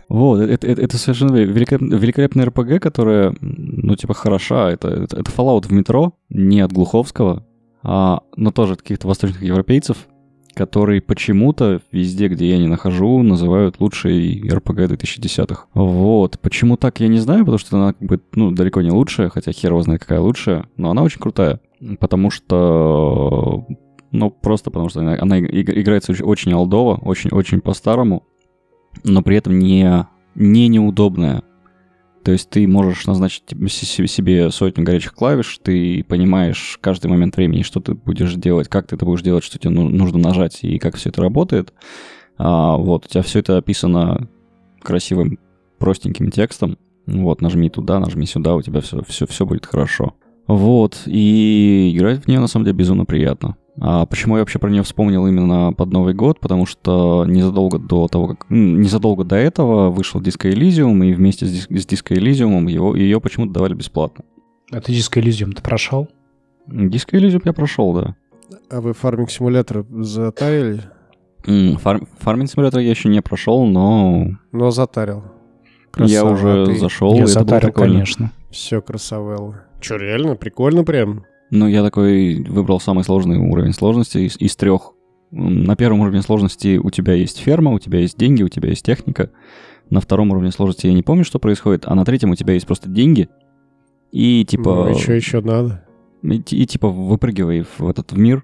[0.10, 4.70] Вот, это, это- это совершенно великолеп- великолепная РПГ, которая, ну, типа, хороша.
[4.72, 7.46] Это, это, это Fallout в метро, не от Глуховского,
[7.84, 9.98] а, но тоже от каких-то восточных европейцев,
[10.54, 15.66] которые почему-то везде, где я не нахожу, называют лучшей РПГ 2010-х.
[15.74, 16.40] Вот.
[16.40, 19.52] Почему так, я не знаю, потому что она как бы, ну, далеко не лучшая, хотя
[19.52, 21.60] хер его знает, какая лучшая, но она очень крутая.
[22.00, 23.66] Потому что...
[24.12, 28.24] Ну, просто потому что она, она иг- играется очень, олдово, очень-очень по-старому,
[29.04, 31.44] но при этом не, не неудобная.
[32.24, 37.64] То есть ты можешь назначить се- себе сотню горячих клавиш, ты понимаешь каждый момент времени,
[37.64, 40.78] что ты будешь делать, как ты это будешь делать, что тебе ну- нужно нажать и
[40.80, 41.74] как все это работает.
[42.38, 44.30] А, вот, у тебя все это описано
[44.82, 45.40] красивым,
[45.78, 46.78] простеньким текстом.
[47.06, 50.14] Вот, нажми туда, нажми сюда, у тебя все, все, все будет хорошо.
[50.48, 53.56] Вот, и играть в нее на самом деле безумно приятно.
[53.82, 56.40] А почему я вообще про нее вспомнил именно под Новый год?
[56.40, 58.46] Потому что незадолго до того, как...
[58.50, 63.22] Незадолго до этого вышел Disco Elysium, и вместе с, Дис- с Disco Elysium его, ее
[63.22, 64.26] почему-то давали бесплатно.
[64.72, 66.10] А ты диско Elysium ты прошел?
[66.68, 68.16] Disco Elysium я прошел, да.
[68.70, 70.82] А вы фарминг симулятор затарили?
[71.78, 72.02] Фар...
[72.20, 75.24] Фарминг симулятор я еще не прошел, но Но затарил.
[75.98, 77.94] я уже зашел, и Я это было затарил, прикольно.
[77.94, 78.32] конечно.
[78.52, 79.62] Все, красавелла.
[79.80, 80.36] Че, реально?
[80.36, 81.24] Прикольно прям?
[81.52, 84.94] Ну, я такой выбрал самый сложный уровень сложности из, из трех.
[85.32, 88.86] На первом уровне сложности у тебя есть ферма, у тебя есть деньги, у тебя есть
[88.86, 89.32] техника.
[89.90, 92.68] На втором уровне сложности я не помню, что происходит, а на третьем у тебя есть
[92.68, 93.30] просто деньги.
[94.12, 94.88] И типа...
[94.90, 95.84] Ну, еще, еще надо.
[96.22, 98.44] И, и, типа выпрыгивай в этот мир,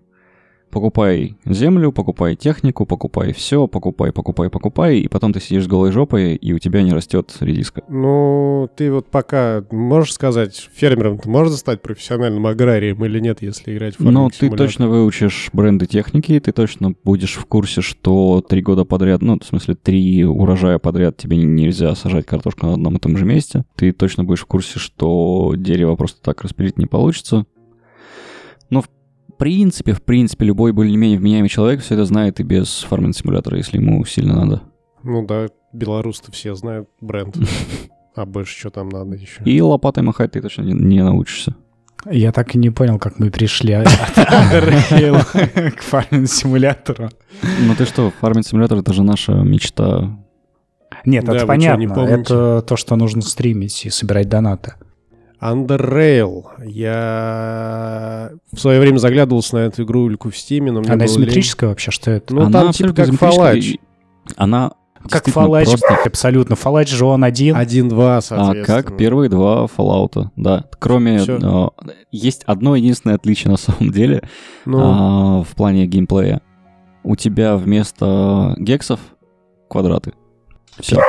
[0.76, 5.94] покупай землю, покупай технику, покупай все, покупай, покупай, покупай, и потом ты сидишь с голой
[5.94, 7.82] жопой, и у тебя не растет редиска.
[7.88, 13.74] Ну, ты вот пока можешь сказать, фермером ты можешь стать профессиональным аграрием или нет, если
[13.74, 14.68] играть в фарминг ты симулятор?
[14.68, 19.46] точно выучишь бренды техники, ты точно будешь в курсе, что три года подряд, ну, в
[19.46, 23.64] смысле, три урожая подряд тебе нельзя сажать картошку на одном и том же месте.
[23.78, 27.46] Ты точно будешь в курсе, что дерево просто так распилить не получится.
[28.70, 28.90] Но в
[29.38, 34.04] принципе, в принципе, любой более-менее вменяемый человек все это знает и без фарминг-симулятора, если ему
[34.06, 34.62] сильно надо.
[35.04, 37.38] Ну да, белорусы все знают бренд.
[38.16, 39.44] А больше что там надо еще?
[39.44, 41.54] И лопатой махать ты точно не, не научишься.
[42.10, 47.10] Я так и не понял, как мы пришли от к фарминг-симулятору.
[47.62, 50.18] Ну ты что, фарминг-симулятор— это же наша мечта.
[51.04, 52.02] Нет, это понятно.
[52.02, 54.76] Это то, что нужно стримить и собирать донаты.
[55.42, 56.44] Underrail.
[56.66, 61.18] Я в свое время заглядывался на эту игру Ильку в Стиме, но мне Она было
[61.20, 61.44] лень.
[61.62, 61.92] вообще?
[61.92, 62.34] Что это?
[62.34, 63.80] Ну, Она там типа как и
[64.38, 64.72] Она
[65.10, 66.54] Как Fallout, просто- абсолютно.
[66.56, 67.56] Fallout же он один.
[67.56, 68.84] 1-2, А соответственно.
[68.84, 70.66] как первые два Fallout, да.
[70.80, 71.24] Кроме...
[71.28, 71.68] Э,
[72.12, 74.24] есть одно единственное отличие на самом деле
[74.66, 76.42] Ну, а, в плане геймплея.
[77.04, 79.00] У тебя вместо гексов
[79.70, 80.14] квадраты.
[80.80, 81.00] Все.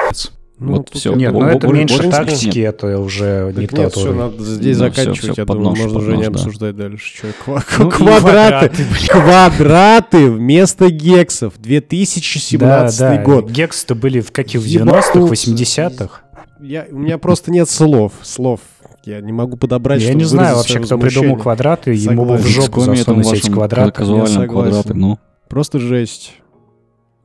[0.59, 2.75] Ну, вот я Нет, Бо- ну это меньше тактики, нет.
[2.83, 5.19] это уже не Так нет, тот все, надо здесь Ну, заканчивать.
[5.19, 6.33] всё, всё, я под думаю, нож, можно под уже не нож, да.
[6.41, 7.13] обсуждать дальше.
[7.23, 9.09] Чё, ква- Ну квадраты, блин.
[9.11, 11.55] квадраты вместо гексов.
[11.59, 13.23] 2017 да, да.
[13.23, 13.51] год.
[13.51, 15.13] Гексы-то были в каких, в Ебануться.
[15.13, 16.21] 90-х, 80-х?
[16.61, 18.13] Я, у меня просто нет слов.
[18.23, 18.61] Слов.
[19.05, 23.33] Я не могу подобрать, Я не знаю вообще, кто придумал квадраты, ему в жопу засунуть
[23.33, 24.03] эти квадраты.
[24.03, 24.49] Я согласен.
[24.49, 25.19] квадраты, ну.
[25.49, 26.33] Просто жесть.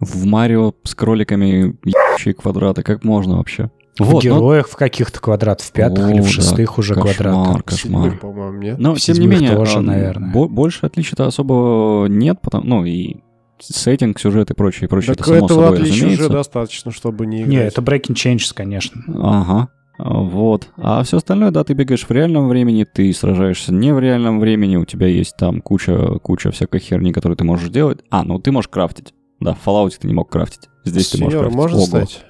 [0.02, 3.70] В Марио с кроликами ебучие квадраты, как можно вообще?
[4.00, 6.30] В Вот, ну, героях в каких-то квадратах, в пятых или О, в да.
[6.32, 7.64] шестых уже Кошмар, квадраты.
[7.64, 8.18] кошмар.
[8.18, 8.80] По-моему, нет?
[8.80, 10.32] Но, В тем не менее, тоже, а, наверное.
[10.32, 13.18] бо- больше отличий-то особо нет, потому, ну и
[13.60, 16.24] сеттинг, сюжет и прочее, и прочее, Так это само этого собой отличия разумеется.
[16.26, 17.50] уже достаточно, чтобы не играть.
[17.52, 19.02] Не, это Breaking Changes, конечно.
[19.08, 19.68] Ага.
[20.00, 20.70] Вот.
[20.78, 24.78] А все остальное, да, ты бегаешь в реальном времени, ты сражаешься не в реальном времени,
[24.78, 28.00] у тебя есть там куча, куча всякой херни, которую ты можешь делать.
[28.10, 29.14] А, ну ты можешь крафтить.
[29.42, 30.70] Да, в Fallout ты не мог крафтить.
[30.86, 31.58] Здесь ты можешь крафтить.
[31.58, 31.86] можно Ого.
[31.86, 32.24] стать?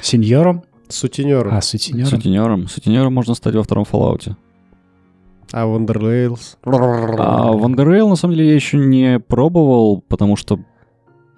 [0.00, 0.64] Сеньором?
[0.88, 1.54] Сутенером.
[1.54, 2.08] А, сутенером?
[2.10, 2.68] Сутенером.
[2.68, 4.34] Сутенером можно стать во втором Fallout.
[5.52, 6.56] А в UnderRail?
[6.64, 10.58] А в UnderRail, на самом деле, я еще не пробовал, потому что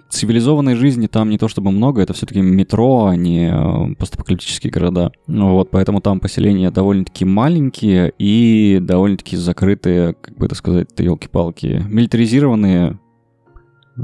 [0.09, 5.11] цивилизованной жизни там не то чтобы много, это все-таки метро, а не э, постапокалиптические города.
[5.27, 11.85] Ну Вот, поэтому там поселения довольно-таки маленькие и довольно-таки закрытые, как бы это сказать, елки-палки,
[11.89, 12.99] милитаризированные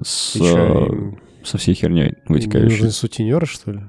[0.05, 2.70] с, И чё, э, со всей херней вытекающей.
[2.76, 3.81] нужны сутенеры, что ли?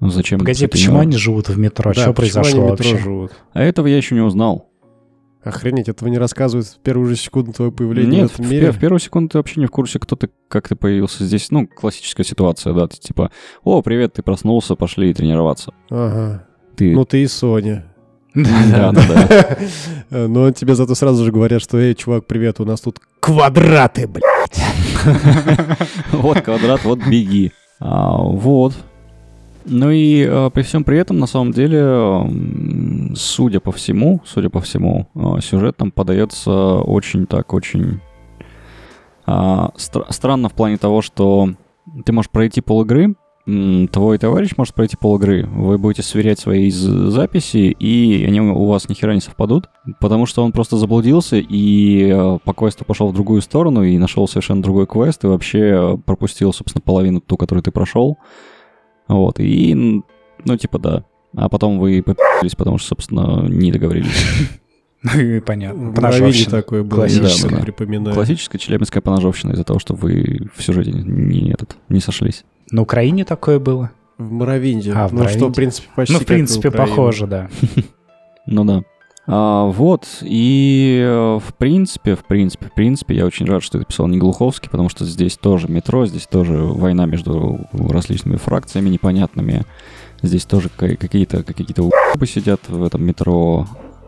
[0.00, 0.38] Ну, Зачем?
[0.38, 0.70] Погоди, сутенеры?
[0.72, 1.92] почему они живут в метро?
[1.94, 2.98] Да, что произошло они в метро вообще?
[3.04, 3.32] живут?
[3.52, 4.68] А этого я еще не узнал.
[5.42, 8.72] Охренеть, этого не рассказывают в первую же секунду твоего появления Нет, в в, этом мире?
[8.72, 11.50] в первую секунду ты вообще не в курсе, кто ты, как ты появился здесь.
[11.50, 13.30] Ну, классическая ситуация, да, ты типа,
[13.62, 15.72] о, привет, ты проснулся, пошли тренироваться.
[15.90, 16.44] Ага.
[16.76, 16.92] Ты...
[16.92, 17.86] Ну ты и Соня.
[18.34, 19.02] Да, да,
[20.10, 20.28] да.
[20.28, 24.62] Но тебе зато сразу же говорят, что, эй, чувак, привет, у нас тут квадраты, блядь.
[26.12, 27.52] Вот квадрат, вот беги.
[27.80, 28.74] А, вот.
[29.64, 34.60] Ну и а, при всем при этом, на самом деле, судя по всему, судя по
[34.60, 38.00] всему, а, сюжет там подается очень так, очень
[39.26, 41.50] стра- странно в плане того, что
[42.06, 43.14] ты можешь пройти пол игры,
[43.90, 48.88] твой товарищ может пройти пол игры, вы будете сверять свои записи, и они у вас
[48.90, 53.14] ни хера не совпадут, потому что он просто заблудился и э, по квесту пошел в
[53.14, 57.62] другую сторону и нашел совершенно другой квест, и вообще э, пропустил, собственно, половину ту, которую
[57.62, 58.18] ты прошел.
[59.08, 60.02] Вот, и,
[60.44, 61.04] ну, типа, да.
[61.34, 64.08] А потом вы попились, потому что, собственно, не договорились.
[65.00, 65.92] Ну, Понятно.
[65.92, 66.50] Поножовщина.
[66.50, 67.62] такое было, Классическое.
[67.62, 68.16] припоминаю.
[68.16, 72.44] Классическая челябинская поножовщина из-за того, что вы в сюжете не, не этот, не сошлись.
[72.70, 73.90] На Украине такое было?
[74.18, 74.92] В Моровинде.
[74.94, 77.48] А, в ну, что, в принципе, почти Ну, в принципе, похоже, да.
[78.46, 78.82] Ну да.
[79.30, 83.86] А, вот, и э, в принципе, в принципе, в принципе, я очень рад, что это
[83.86, 89.66] писал не Глуховский, потому что здесь тоже метро, здесь тоже война между различными фракциями непонятными.
[90.22, 93.66] Здесь тоже ка- какие-то какие-то уебы сидят в этом метро.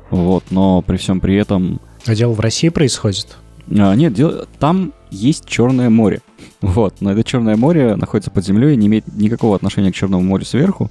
[0.08, 3.36] Вот, но при всем при этом А дело в России происходит?
[3.78, 6.20] А, нет, дело- там есть Черное море.
[6.60, 10.22] Вот, но это Черное море находится под землей и не имеет никакого отношения к Черному
[10.22, 10.90] морю сверху.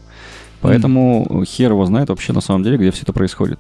[0.62, 3.60] Поэтому хер его знает вообще на самом деле, где все это происходит.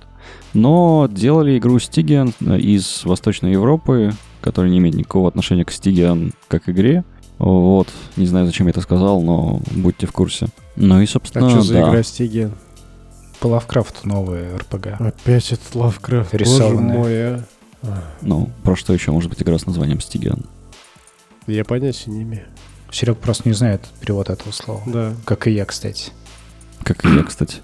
[0.54, 6.68] Но делали игру Stygian из Восточной Европы, которая не имеет никакого отношения к Stygian как
[6.68, 7.04] игре.
[7.38, 10.48] Вот, не знаю, зачем я это сказал, но будьте в курсе.
[10.76, 11.90] Ну и, собственно, А что за да.
[11.90, 12.52] игра Стиген?
[13.40, 15.00] По Лавкрафту новые РПГ.
[15.00, 16.34] Опять этот Лавкрафт.
[16.34, 17.44] Боже мой, а.
[18.22, 20.46] Ну, про что еще может быть игра с названием Stygian?
[21.48, 22.46] Я понятия не имею.
[22.92, 24.82] Серег просто не знает перевод этого слова.
[24.86, 25.14] Да.
[25.26, 26.12] Как и я, кстати.
[26.84, 27.58] Как и я, кстати.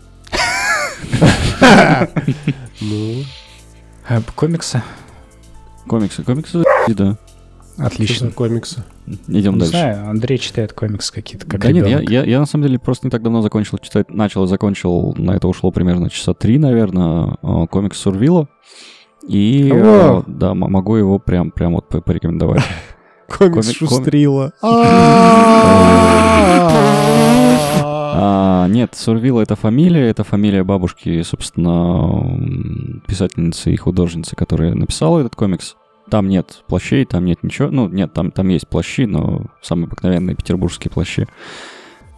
[2.82, 3.24] Ну,
[4.08, 4.82] А, комиксы?
[5.88, 7.18] Комиксы, комиксы, да.
[7.78, 8.32] Отлично.
[8.32, 8.84] комиксы?
[9.28, 9.72] Идем Не дальше.
[9.72, 13.12] знаю, Андрей читает комиксы какие-то, как да нет, я, я на самом деле просто не
[13.12, 17.68] так давно закончил читать, начал и закончил, на это ушло примерно часа три, наверное, э,
[17.70, 18.48] комикс Сурвила.
[19.28, 20.24] И э, О!
[20.28, 22.64] да, могу его прям, прям вот по- порекомендовать.
[23.28, 24.52] Комикс Коми- ком- Шустрила.
[28.18, 32.40] А, нет, Сурвила это фамилия, это фамилия бабушки, собственно,
[33.08, 35.76] писательницы и художницы, которая написала этот комикс.
[36.10, 37.70] Там нет плащей, там нет ничего.
[37.70, 41.28] Ну, нет, там, там есть плащи, но самые обыкновенные петербургские плащи.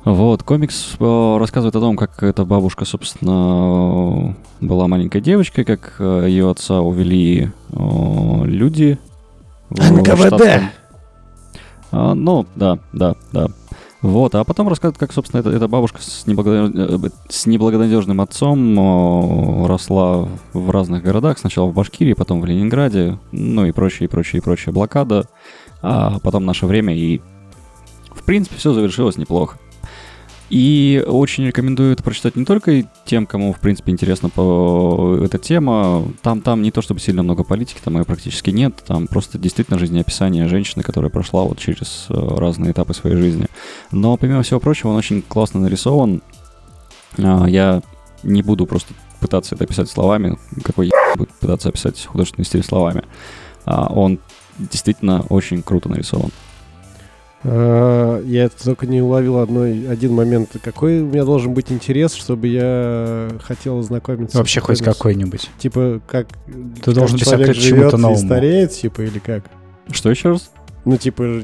[0.08, 6.28] Вот, комикс э, рассказывает о том, как эта бабушка, собственно, была маленькой девочкой, как э,
[6.30, 8.98] ее отца увели э, люди.
[9.70, 10.72] НКВД.
[11.91, 13.48] А, ну, да, да, да.
[14.02, 20.30] Вот, а потом рассказывает, как, собственно, эта, эта бабушка с, неблагонадеж- с неблагонадежным отцом росла
[20.54, 21.38] в разных городах.
[21.38, 24.72] Сначала в Башкирии, потом в Ленинграде, ну и прочее, и прочее, и прочее.
[24.72, 25.28] Блокада,
[25.82, 27.20] а потом наше время, и
[28.12, 29.58] в принципе все завершилось неплохо.
[30.50, 36.06] И очень рекомендую это прочитать не только тем, кому, в принципе, интересна эта тема.
[36.22, 38.76] Там, там не то чтобы сильно много политики, там ее практически нет.
[38.88, 43.48] Там просто действительно жизнеописание женщины, которая прошла вот через э, разные этапы своей жизни.
[43.92, 46.22] Но, помимо всего прочего, он очень классно нарисован.
[47.18, 47.82] А, Я
[48.24, 53.04] не буду просто пытаться это описать словами, какой я буду пытаться описать художественный стиль словами.
[53.66, 54.20] А, Он
[54.58, 56.32] действительно очень круто нарисован.
[57.43, 60.50] А, Я это только не уловил одной, один момент.
[60.63, 64.38] Какой у меня должен быть интерес, чтобы я хотел ознакомиться?
[64.38, 65.50] Вообще хоть какой-нибудь.
[65.58, 66.28] Типа, как,
[66.84, 68.17] как должен быть человек открыт живет чему-то и новому.
[68.26, 69.43] стареет, типа, или как?
[69.91, 70.52] Что еще раз?
[70.86, 71.43] Ну, типа,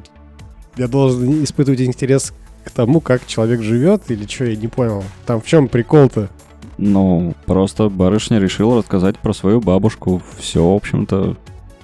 [0.78, 2.34] я должен испытывать интерес
[2.66, 5.04] к тому, как человек живет, или что, я не понял.
[5.26, 6.30] Там в чем прикол-то?
[6.78, 10.22] Ну, просто барышня решила рассказать про свою бабушку.
[10.38, 11.38] Все, в общем-то.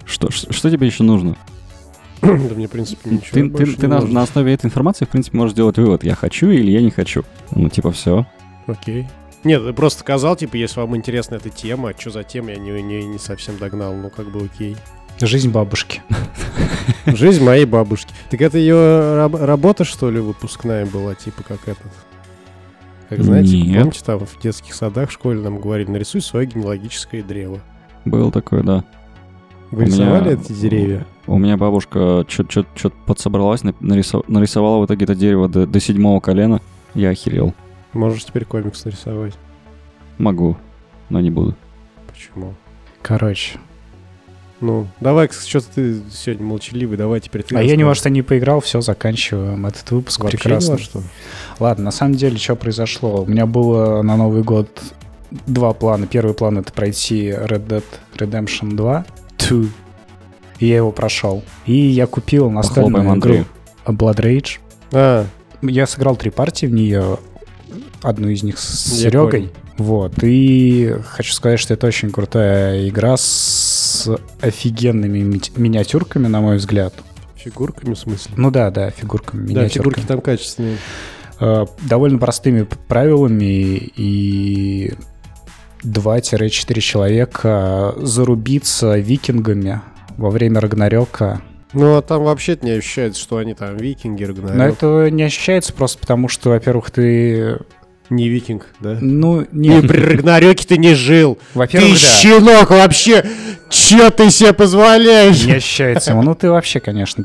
[0.06, 1.36] Что, что тебе еще нужно?
[2.22, 5.10] Да мне, в принципе, ничего ты ты, ты не на, на основе этой информации, в
[5.10, 7.24] принципе, можешь сделать вывод, я хочу или я не хочу.
[7.52, 8.26] Ну, типа, все.
[8.68, 9.08] Окей.
[9.44, 12.72] Нет, ты просто сказал, типа, если вам интересна эта тема, что за тема, я не,
[12.82, 14.76] не, не совсем догнал, ну, как бы окей.
[15.22, 16.02] Жизнь бабушки.
[17.06, 18.14] Жизнь моей бабушки.
[18.30, 21.92] Так это ее раб- работа, что ли, выпускная была, типа, как этот?
[23.10, 23.80] Как, знаете, Нет.
[23.80, 27.60] помните, там в детских садах в школе нам говорили, нарисуй свое генеалогическое древо.
[28.06, 28.84] Было такое, да.
[29.72, 31.06] Вы У меня- рисовали эти деревья?
[31.28, 36.20] У меня бабушка что-то подсобралась, на- нарисо- нарисовала в итоге это дерево до, до седьмого
[36.20, 36.60] колена.
[36.96, 37.54] Я охерел.
[37.94, 39.34] Можешь теперь комикс нарисовать.
[40.18, 40.58] Могу,
[41.10, 41.56] но не буду.
[42.08, 42.56] Почему?
[43.02, 43.60] Короче.
[44.60, 48.22] Ну, давай, что-то ты сегодня молчаливый, давай теперь ты а я ни во что не
[48.24, 50.22] поиграл, все, заканчиваем этот выпуск.
[50.22, 50.74] Вообще Прекрасно.
[50.74, 51.02] во что?
[51.60, 53.22] Ладно, на самом деле, что произошло?
[53.24, 54.68] У меня было на Новый год
[55.48, 56.08] два плана.
[56.08, 57.84] Первый план— это пройти Red Dead
[58.18, 59.06] Redemption 2.
[59.40, 59.70] Two.
[60.60, 61.44] И я его прошел.
[61.66, 63.46] И я купил настольную Похлопаем игру
[63.86, 64.16] Андрею.
[64.16, 64.60] Blood Rage.
[64.92, 65.26] А,
[65.62, 67.18] Я сыграл три партии в нее.
[68.02, 69.52] Одну из них с Я Серегой.
[69.78, 70.14] Вот.
[70.24, 74.10] И хочу сказать, что это очень крутая игра с
[74.42, 76.94] офигенными ми- миниатюрками, на мой взгляд.
[77.36, 78.34] фигурками в смысле?
[78.36, 79.94] Ну да, да, фигурками, да, миниатюрками.
[79.94, 80.78] фигурки там качественные.
[81.40, 83.44] Э, довольно простыми правилами
[83.96, 84.94] и
[85.84, 89.82] 2-4 человека зарубиться викингами
[90.18, 91.42] во время Рагнарёка.
[91.74, 94.76] Ну, а там вообще не ощущается, что они там викинги, Но Рагнарёк.
[94.78, 97.58] это не ощущается просто потому, что, во-первых, ты...
[98.10, 98.98] Не викинг, да?
[99.00, 99.82] Ну, И не...
[99.82, 101.38] при Рагнарёке ты не жил.
[101.54, 102.12] Во-первых, ты да.
[102.18, 103.24] щенок вообще!
[103.70, 105.46] Чё ты себе позволяешь?
[105.46, 106.16] Не ощущается.
[106.16, 107.24] Ну, ты вообще, конечно,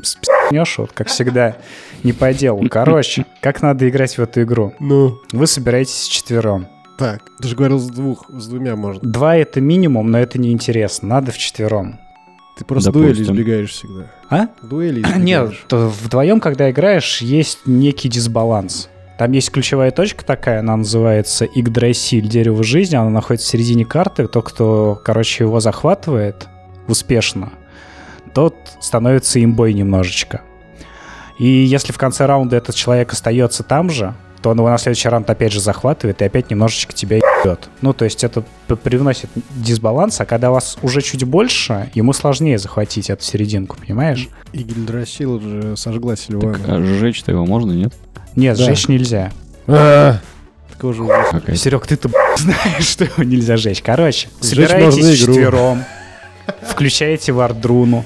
[0.49, 1.55] пнешь, вот как всегда,
[2.03, 2.69] не по делу.
[2.69, 4.75] Короче, как надо играть в эту игру?
[4.79, 6.67] Ну, Вы собираетесь четвером.
[6.97, 9.01] Так, ты же говорил с двух, с двумя можно.
[9.01, 11.07] Два— это минимум, но это неинтересно.
[11.09, 11.99] Надо вчетвером.
[12.57, 13.13] Ты просто Допустим.
[13.15, 14.11] дуэли избегаешь всегда.
[14.29, 14.47] А?
[14.61, 15.65] Дуэли Нет, избегаешь.
[15.67, 18.89] то вдвоем, когда играешь, есть некий дисбаланс.
[19.17, 24.27] Там есть ключевая точка такая, она называется Игдрасиль, дерево жизни, она находится в середине карты.
[24.27, 26.47] Тот, кто, короче, его захватывает
[26.87, 27.51] успешно,
[28.33, 30.41] тот становится имбой немножечко.
[31.39, 34.13] И если в конце раунда этот человек остается там же,
[34.45, 37.67] то он его на следующий раунд опять же захватывает и опять немножечко тебя ебет.
[37.81, 38.43] Ну, то есть это
[38.83, 44.29] привносит дисбаланс, а когда вас уже чуть больше, ему сложнее захватить эту серединку, понимаешь?
[44.53, 46.59] И Гильдрасил же сожгла Сильвана.
[46.59, 47.91] Так, а сжечь-то его можно, нет?
[48.35, 48.65] Нет, Да.
[48.65, 49.31] сжечь нельзя.
[49.65, 50.19] А,
[50.73, 51.29] Так уже ужас.
[51.31, 53.81] Какая Серег, ты-то знаешь, что его нельзя жечь.
[53.81, 55.83] Короче, Сжечь собираетесь четвером,
[56.69, 58.05] включаете вардруну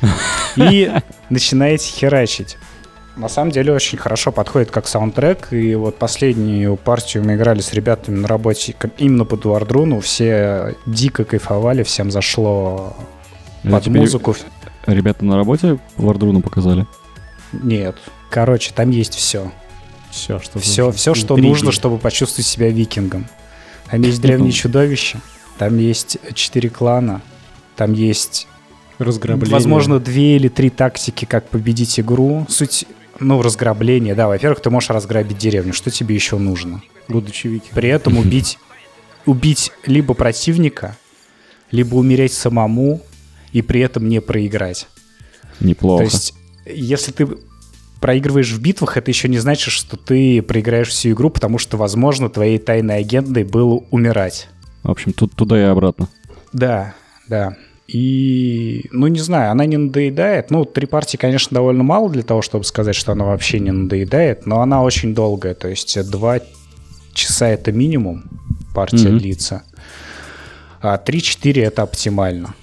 [0.56, 0.90] и
[1.28, 2.56] начинаете херачить.
[3.16, 5.52] На самом деле очень хорошо подходит как саундтрек.
[5.52, 10.00] И вот последнюю партию мы играли с ребятами на работе именно под Вардруну.
[10.00, 12.94] Все дико кайфовали, всем зашло
[13.62, 14.36] Это под теперь музыку.
[14.86, 16.86] Ребята на работе Вардруну показали.
[17.52, 17.96] Нет.
[18.28, 19.50] Короче, там есть все.
[20.10, 20.98] Все, что Все, нужно.
[20.98, 21.48] все, что Интриги.
[21.48, 23.26] нужно, чтобы почувствовать себя викингом.
[23.90, 25.20] Там есть древние чудовища,
[25.58, 27.20] там есть четыре клана,
[27.76, 28.46] там есть,
[28.98, 29.52] Разграбление.
[29.52, 32.46] возможно, две или три тактики, как победить игру.
[32.48, 32.86] Суть,
[33.20, 34.28] ну, разграбление, да.
[34.28, 35.72] Во-первых, ты можешь разграбить деревню.
[35.72, 36.82] Что тебе еще нужно?
[37.08, 37.74] Будучи викингом.
[37.74, 38.58] При этом убить,
[39.24, 40.96] убить либо противника,
[41.70, 43.02] либо умереть самому
[43.52, 44.88] и при этом не проиграть.
[45.60, 46.04] Неплохо.
[46.04, 46.34] То есть,
[46.66, 47.28] если ты
[48.00, 52.28] проигрываешь в битвах, это еще не значит, что ты проиграешь всю игру, потому что, возможно,
[52.28, 54.48] твоей тайной агендой было умирать.
[54.82, 56.08] В общем, тут туда и обратно.
[56.52, 56.94] Да,
[57.28, 57.56] да.
[57.88, 60.50] И, ну, не знаю, она не надоедает.
[60.50, 64.44] Ну, три партии, конечно, довольно мало для того, чтобы сказать, что она вообще не надоедает,
[64.46, 65.54] но она очень долгая.
[65.54, 66.40] То есть два
[67.12, 68.24] часа это минимум
[68.74, 69.18] партия Мгм.
[69.18, 69.62] длится,
[70.80, 72.54] а 3-4 это оптимально.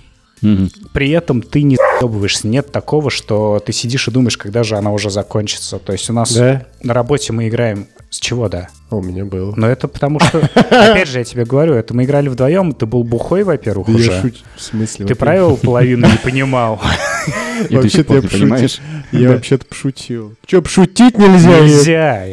[0.93, 2.47] При этом ты не съебываешься.
[2.47, 5.79] Нет такого, что ты сидишь и думаешь, когда же она уже закончится.
[5.79, 6.65] То есть у нас Да?
[6.83, 7.87] на работе мы играем...
[8.09, 8.67] С чего, да?
[8.91, 9.53] У меня было.
[9.55, 10.37] Но это потому что...
[10.55, 13.97] Опять же, я тебе говорю, это мы играли вдвоем, ты был бухой, во-первых, Да я
[13.99, 14.21] уже.
[14.21, 14.43] шучу.
[14.55, 15.05] В смысле?
[15.07, 15.17] Ты во-первых?
[15.17, 16.79] правил половину не понимал.
[17.63, 18.29] И ты я пошутил.
[18.29, 18.79] понимаешь?
[19.11, 20.35] Я вообще-то пошутил.
[20.45, 21.59] Че, пошутить нельзя?
[21.61, 22.27] Нельзя.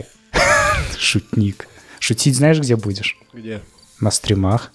[0.99, 1.67] Шутник.
[1.99, 3.17] Шутить знаешь, где будешь?
[3.33, 3.61] Где?
[4.01, 4.73] На стримах.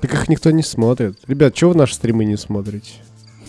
[0.00, 1.18] Так их никто не смотрит.
[1.26, 2.90] Ребят, чего вы наши стримы не смотрите?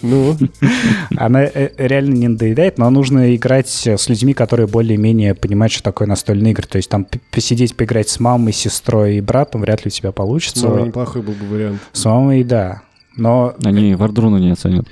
[0.02, 0.36] Ну,
[1.18, 6.08] Она э, реально не надоедает, но нужно играть с людьми, которые более-менее понимают, что такое
[6.08, 6.66] настольные игры.
[6.68, 10.62] То есть там посидеть, поиграть с мамой, сестрой и братом вряд ли у тебя получится.
[10.62, 11.82] снова неплохой был бы вариант.
[11.92, 12.82] С мамой, да.
[13.18, 14.88] Но Они Вардруну не оценят.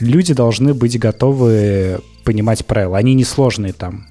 [0.00, 2.96] люди должны быть готовы понимать правила.
[2.96, 4.06] Они несложные там,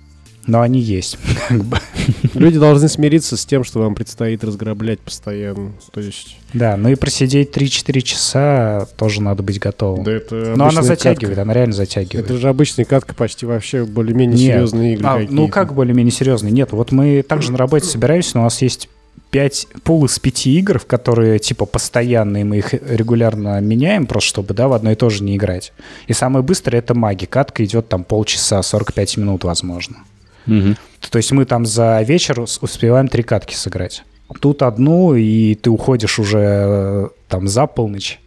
[0.48, 1.18] но они есть.
[2.34, 5.74] Люди должны смириться с тем, что вам предстоит разграблять постоянно.
[5.92, 10.04] То есть, Да, ну и просидеть 3-4 часа тоже надо быть готовым.
[10.04, 11.42] да это Но она затягивает, катка.
[11.42, 12.26] она реально затягивает.
[12.26, 16.52] Это же обычная катка, почти вообще более-менее серьезные игры А, ну как более-менее серьезный?
[16.52, 18.90] Нет, вот мы также на работе собираемся, но у нас есть
[19.32, 24.54] пять пул из пяти игр, в которые типа постоянные, мы их регулярно меняем, просто чтобы,
[24.54, 25.74] да, в одно и то же не играть.
[26.08, 27.26] И самое быстрое это маги.
[27.26, 29.98] Катка идет там полчаса, 45 минут, возможно.
[30.46, 30.78] Мгм.
[31.10, 34.04] То есть мы там за вечер ус- успеваем три катки сыграть.
[34.42, 38.20] Тут одну, и ты уходишь уже э, там за полночь.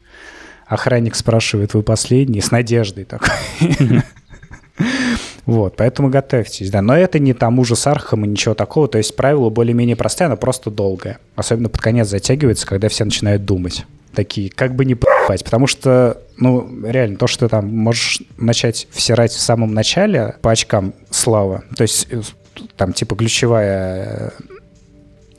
[0.67, 2.41] Охранник спрашивает, вы последний?
[2.41, 3.31] С надеждой такой.
[5.47, 6.83] Вот, поэтому готовьтесь, да.
[6.83, 8.87] Но это не там ужас Архама, ничего такого.
[8.87, 11.19] То есть правило более-менее простое, оно просто долгое.
[11.37, 13.87] Особенно под конец затягивается, когда все начинают думать.
[14.13, 15.43] Такие, как бы не по***ать.
[15.45, 20.51] Потому что, ну, реально, то, что ты там можешь начать всирать в самом начале по
[20.51, 22.23] очкам слава, то есть э,
[22.77, 24.43] там типа ключевая э,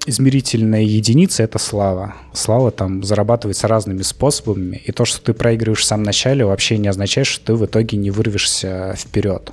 [0.06, 2.16] измерительная единица— это слава.
[2.34, 6.88] Слава там зарабатывается разными способами, и то, что ты проигрываешь в самом начале, вообще не
[6.88, 9.52] означает, что ты в итоге не вырвешься вперед.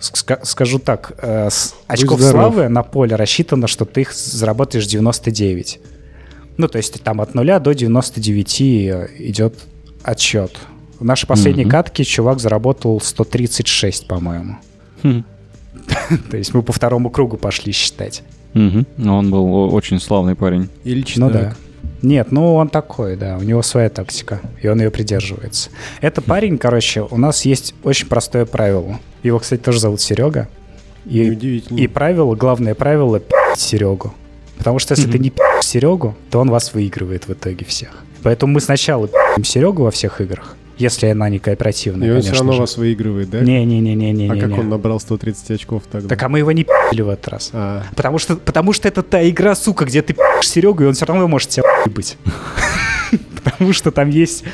[0.00, 5.80] Ска- Скажу так, э, с очков славы на поле рассчитано, что ты их заработаешь 99.
[6.56, 8.60] Ну, то есть там от 0 до 99
[9.18, 9.54] идет
[10.02, 10.56] отсчет.
[10.98, 11.70] В нашей последней Мгм.
[11.70, 14.56] катке чувак заработал 136, по-моему.
[15.02, 15.24] Хм.
[16.30, 18.22] То есть мы по второму кругу пошли считать.
[18.52, 20.68] Но он был очень славный парень.
[20.84, 21.54] Ильич Ну да.
[22.02, 25.68] Нет, ну он такой, да, у него своя тактика, и он ее придерживается.
[26.00, 28.98] Это парень, короче, у нас есть очень простое правило.
[29.22, 30.48] Его, кстати, тоже зовут Серега.
[31.04, 31.28] И,
[31.70, 33.22] и правило, главное правило—
[33.56, 34.14] Серегу.
[34.56, 38.02] Потому что если ты не пи***ешь Серегу, то он вас выигрывает в итоге всех.
[38.22, 42.32] Поэтому мы сначала пи***ем Серегу во всех играх, если она не кооперативная, И он конечно
[42.32, 42.60] все равно же.
[42.60, 43.40] вас выигрывает, да?
[43.40, 44.28] Не-не-не-не-не.
[44.30, 46.08] А как он набрал 130 очков тогда?
[46.08, 47.50] Так а мы его не пи***ли в этот раз.
[47.52, 50.94] А, Потому что, потому что это та игра, сука, где ты пи***ешь Серегу, и он
[50.94, 52.16] все равно может тебя быть.
[53.42, 54.44] Потому что там есть,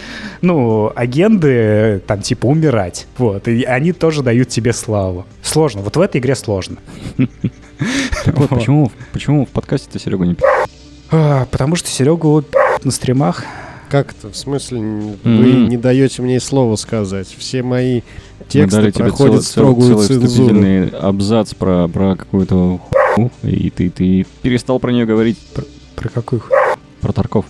[0.43, 3.07] ну, агенды, там, типа, умирать.
[3.19, 5.27] Вот, и они тоже дают тебе славу.
[5.43, 6.77] Сложно, вот в этой игре сложно.
[7.17, 10.45] Так вот, почему, почему в подкасте ты Серегу не пи***?
[11.11, 13.45] А, Потому что Серегу пи***т на стримах.
[13.89, 14.31] как это?
[14.33, 17.29] В смысле, н- вы не даете мне и слова сказать.
[17.39, 18.03] Все мои
[18.41, 20.99] Мы тексты дали тебе проходят целый, строгую целый цензуру.
[21.01, 22.81] абзац про, про какую-то
[23.15, 26.53] хуйню, и ты, ты перестал про нее говорить, про, Про какую ху-
[27.01, 27.45] про Тарков.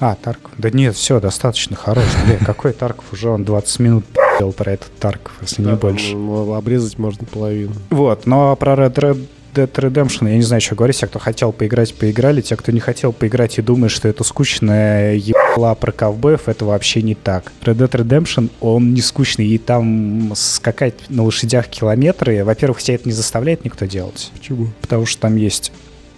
[0.00, 0.50] А, Тарков.
[0.58, 2.04] Да нет, все, достаточно хорош.
[2.26, 3.04] Бля, какой Тарков?
[3.12, 6.14] Уже он 20 минут пи***л про этот Тарков, если не Да, больше.
[6.16, 7.72] ну, обрезать можно половину.
[7.90, 10.98] Вот, но про Red Red Dead Redemption я не знаю, что говорить.
[10.98, 12.40] Те, кто хотел поиграть, поиграли.
[12.40, 17.02] Те, кто не хотел поиграть и думает, что это скучная ебла про ковбоев, это вообще
[17.02, 17.52] не так.
[17.62, 19.46] Red Dead Redemption, он не скучный.
[19.46, 24.30] И там скакать на лошадях километры, во-первых, тебя это не заставляет никто делать.
[24.38, 24.68] Почему?
[24.80, 25.72] Потому что там есть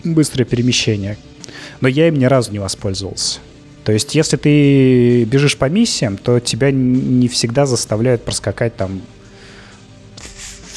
[0.05, 1.17] быстрое перемещение.
[1.81, 3.41] Но я им ни разу не воспользовался.
[3.85, 9.03] То есть, если ты бежишь по миссиям, то тебя не всегда заставляют проскакать там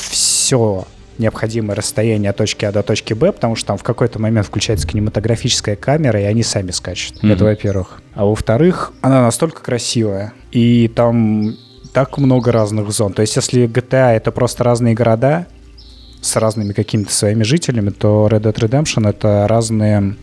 [0.10, 0.86] все
[1.20, 4.88] необходимое расстояние от точки А до точки Б, потому что там в какой-то момент включается
[4.88, 7.22] кинематографическая камера, и они сами скачут.
[7.24, 7.32] Мгм.
[7.32, 8.01] Это во-первых.
[8.13, 11.55] А во-вторых, она настолько красивая, и там
[11.93, 13.13] так много разных зон.
[13.13, 15.47] То есть, если GTA это просто разные города
[16.22, 20.15] с разными какими-то своими жителями, то Red Dead Redemption это разные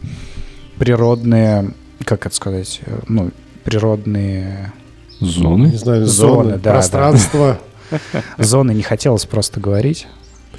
[0.78, 1.72] природные,
[2.04, 3.30] как это сказать, э, ну,
[3.64, 4.72] природные
[5.20, 5.68] Зоны?
[5.68, 6.72] Не знаю, Зоны, зоны, да, да.
[6.72, 7.58] пространство.
[8.38, 10.06] зоны, не хотелось просто говорить.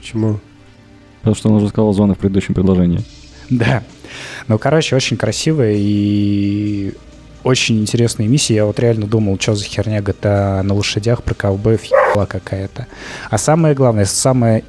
[0.05, 0.39] Почему?
[1.21, 3.01] Потому что он уже сказал зоны в предыдущем предложении.
[3.49, 3.81] Да.
[4.47, 6.93] Ну, короче, очень красиво и
[7.43, 8.53] очень интересные миссии.
[8.53, 12.85] Я вот реально думал, что за херня GTA на лошадях про ковбоев ебала какая-то.
[13.31, 14.61] А самое главное, самая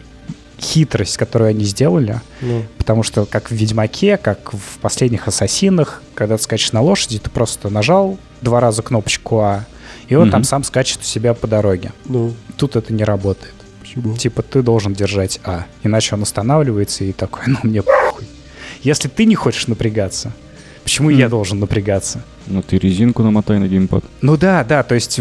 [0.59, 6.39] хитрость, которую они сделали, Ну, потому что как в Ведьмаке, как в последних Ассасинах, когда
[6.39, 9.66] ты скачешь на лошади, ты просто нажал два раза кнопочку А,
[10.09, 10.30] и он Мгм.
[10.32, 11.93] там сам скачет у себя по дороге.
[12.07, 13.53] ну, Тут это не работает.
[13.97, 14.16] Почему?
[14.16, 18.24] Типа ты должен держать А, иначе он останавливается и такой, ну мне похуй.
[18.82, 20.32] Если ты не хочешь напрягаться,
[20.84, 21.30] почему я М.
[21.30, 22.22] должен напрягаться?
[22.47, 24.05] Ну ты резинку намотай на геймпад.
[24.20, 25.20] Ну да, да, то есть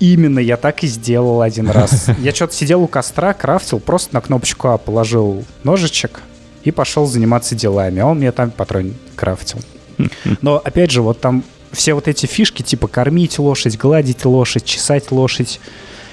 [0.00, 2.08] именно я так и сделал один раз.
[2.18, 6.20] Я что-то сидел у костра, крафтил, просто на кнопочку А положил ножичек
[6.64, 8.00] и пошел заниматься делами.
[8.00, 9.60] А он мне там патрон крафтил.
[10.42, 11.42] Но опять же, вот там
[11.72, 15.60] все вот эти фишки, типа кормить лошадь, гладить лошадь, чесать лошадь,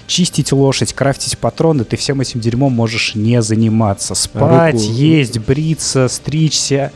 [0.07, 4.15] чистить лошадь, крафтить патроны, ты всем этим дерьмом можешь не заниматься.
[4.15, 6.91] Спать, руку- есть, бриться, стричься.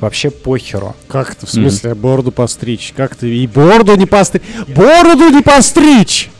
[0.00, 0.94] Вообще похеру.
[1.08, 1.46] Как это?
[1.46, 2.92] В смысле, бороду постричь?
[2.96, 3.34] Как ты?
[3.34, 4.42] И бороду не постричь?
[4.68, 6.30] Бороду не постричь!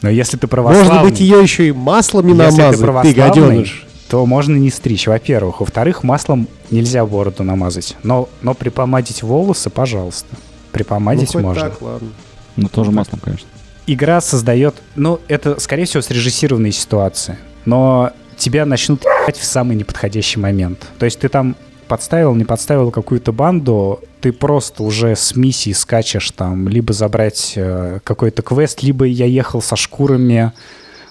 [0.00, 0.88] Но если ты православный...
[0.88, 3.86] Можно быть ее еще и маслом не Если ты намазать, ты, православный, гаденыш.
[4.08, 5.60] то можно не стричь, во-первых.
[5.60, 7.96] Во-вторых, маслом нельзя бороду намазать.
[8.02, 10.34] Но, но припомадить волосы, пожалуйста.
[10.72, 11.62] Припомадить ну, хоть можно.
[11.62, 12.08] так, ладно.
[12.56, 13.48] Ну тоже маслом, конечно.
[13.86, 14.74] Игра создает...
[14.94, 17.38] Ну, это, скорее всего, срежиссированные ситуации.
[17.64, 20.86] Но тебя начнут в самый неподходящий момент.
[20.98, 21.56] То есть ты там
[21.88, 27.98] подставил, не подставил какую-то банду, ты просто уже с миссией скачешь там, либо забрать э,
[28.02, 30.52] какой-то квест, либо я ехал со шкурами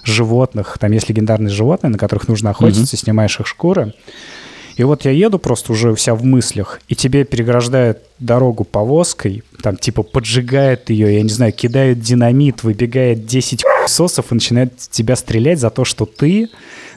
[0.04, 3.94] животных, там есть легендарные животные, на которых нужно охотиться, снимаешь их шкуры.
[4.82, 9.78] И вот я еду просто уже вся в мыслях, и тебе переграждают дорогу повозкой, там
[9.78, 15.60] типа поджигает ее, я не знаю, кидают динамит, выбегает 10 сосов и начинает тебя стрелять
[15.60, 16.50] за то, что ты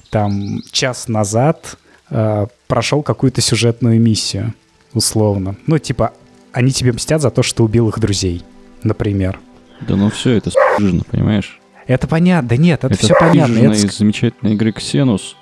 [0.09, 1.77] там час назад
[2.09, 4.55] э, прошел какую-то сюжетную миссию,
[4.95, 5.55] условно.
[5.67, 6.15] Ну, типа,
[6.53, 8.45] они тебе мстят за то, что убил их друзей,
[8.83, 9.39] например.
[9.87, 11.61] Да ну все, это спижено, понимаешь?
[11.87, 12.49] Это понятно.
[12.49, 13.59] Да нет, это, это все понятно.
[13.59, 15.37] Это из замечательной игры Ксенус.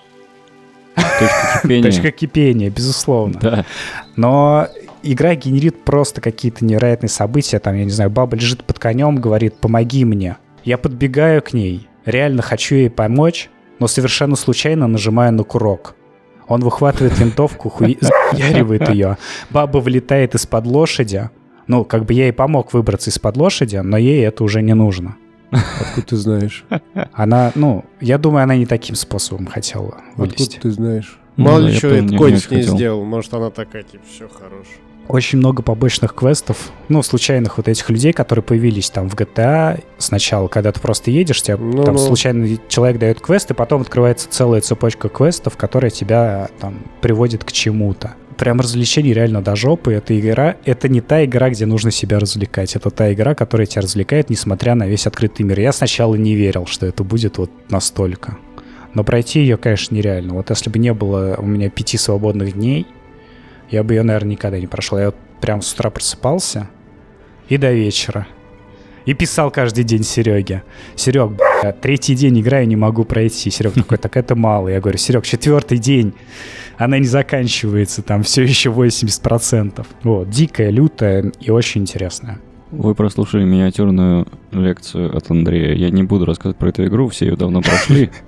[0.95, 1.83] Точка кипения.
[1.83, 3.39] точка кипения, безусловно.
[3.41, 3.65] Да.
[4.17, 4.69] Но
[5.03, 7.59] игра генерит просто какие-то невероятные события.
[7.59, 10.37] Там, я не знаю, баба лежит под конем, говорит, помоги мне.
[10.65, 15.97] Я подбегаю к ней, реально хочу ей помочь, но совершенно случайно нажимаю на курок.
[16.47, 17.99] Он выхватывает винтовку, хуй...
[18.33, 19.17] яривает ее.
[19.51, 21.31] Баба вылетает из-под лошади.
[21.67, 25.17] Ну, как бы я ей помог выбраться из-под лошади, но ей это уже не нужно.
[25.53, 26.65] Откуда ты знаешь?
[27.13, 30.59] Она, ну, я думаю, она не таким способом хотела Откуда вылезти.
[30.59, 31.19] ты знаешь?
[31.37, 33.05] Ну Мало да, ли что этот не конь с ней сделал.
[33.05, 34.67] Может, она такая, типа, все хорошо.
[35.09, 40.47] Очень много побочных квестов, ну, случайных вот этих людей, которые появились там в GTA сначала,
[40.49, 42.01] когда ты просто едешь, тебе Ну, там ну.
[42.01, 47.51] случайный человек дает квест, и потом открывается целая цепочка квестов, которая тебя там приводит к
[47.51, 48.15] чему-то.
[48.43, 49.93] Прям развлечение реально до жопы.
[49.93, 52.75] Эта игра, это не та игра, где нужно себя развлекать.
[52.75, 55.61] Это та игра, которая тебя развлекает, несмотря на весь открытый мир.
[55.61, 58.39] Я сначала не верил, что это будет вот настолько.
[58.95, 60.35] Но пройти ее, конечно, нереально.
[60.35, 62.89] Вот если бы не было у меня пяти свободных дней,
[63.71, 64.99] я бы ее, наверное, никогда не прошел.
[64.99, 66.69] Я вот прям с утра просыпался
[67.49, 68.27] и до вечера.
[69.05, 70.63] И писал каждый день Сереге.
[70.97, 73.51] Серег, бля, третий день играю, не могу пройти.
[73.51, 74.69] Серег такой, так это мало.
[74.69, 76.15] Я говорю, Серег, четвертый день.
[76.79, 79.87] Она не заканчивается, там все еще 80%.
[80.03, 82.39] Вот, дикая, лютая и очень интересная.
[82.71, 85.75] Вы прослушали миниатюрную лекцию от Андрея.
[85.75, 88.11] Я не буду рассказывать про эту игру, все ее давно прошли.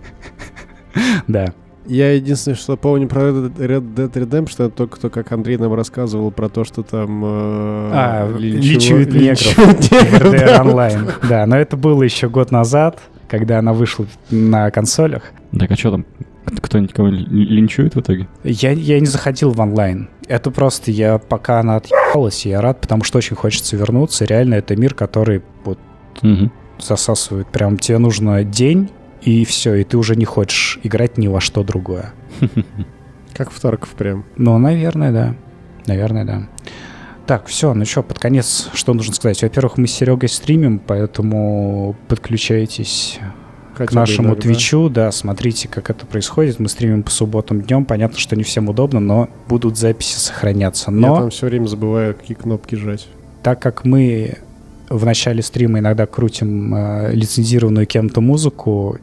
[1.26, 1.52] Да.
[1.86, 6.30] Я единственное, что помню про Red Dead Redemption, это только то, как Андрей нам рассказывал
[6.30, 7.22] про то, что там...
[7.24, 9.12] э, А, негров.
[9.14, 10.62] негров, RDR да.
[10.62, 11.08] онлайн.
[11.28, 15.24] Да, но это было еще год назад, когда она вышла на консолях.
[15.58, 16.06] Так а что там?
[16.60, 18.28] Кто-нибудь кого ли- линчует в итоге?
[18.44, 20.08] Я, я не заходил в онлайн.
[20.28, 24.24] Это просто я, пока она отъебалась, я рад, потому что очень хочется вернуться.
[24.24, 25.78] Реально, это мир, который вот
[26.78, 27.46] засасывает.
[27.48, 28.90] Прям тебе нужно день,
[29.24, 32.12] и все, и ты уже не хочешь играть ни во что другое.
[33.34, 34.24] Как в Тарков прям.
[34.36, 35.34] Ну, наверное, да.
[35.86, 36.48] Наверное, да.
[37.26, 39.42] Так, все, ну что, под конец, что нужно сказать?
[39.42, 43.18] Во-первых, мы с Серегой стримим, поэтому подключайтесь
[43.74, 44.36] Хотя к нашему.
[44.36, 46.58] Твичу, да, смотрите, как это происходит.
[46.60, 47.86] Мы стримим по субботам днем.
[47.86, 50.90] Понятно, что не всем удобно, но будут записи сохраняться.
[50.90, 53.08] Я Но там все время забываю, какие кнопки жать.
[53.42, 54.38] так как мы
[54.90, 58.98] в начале стрима иногда крутим э, лицензированную кем-то музыку,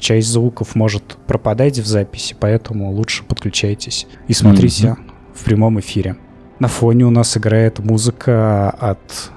[0.00, 4.96] часть звуков может пропадать в записи, поэтому лучше подключайтесь и смотрите
[5.34, 6.16] в прямом эфире.
[6.58, 9.30] На фоне у нас играет музыка от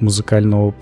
[0.00, 0.74] музыкального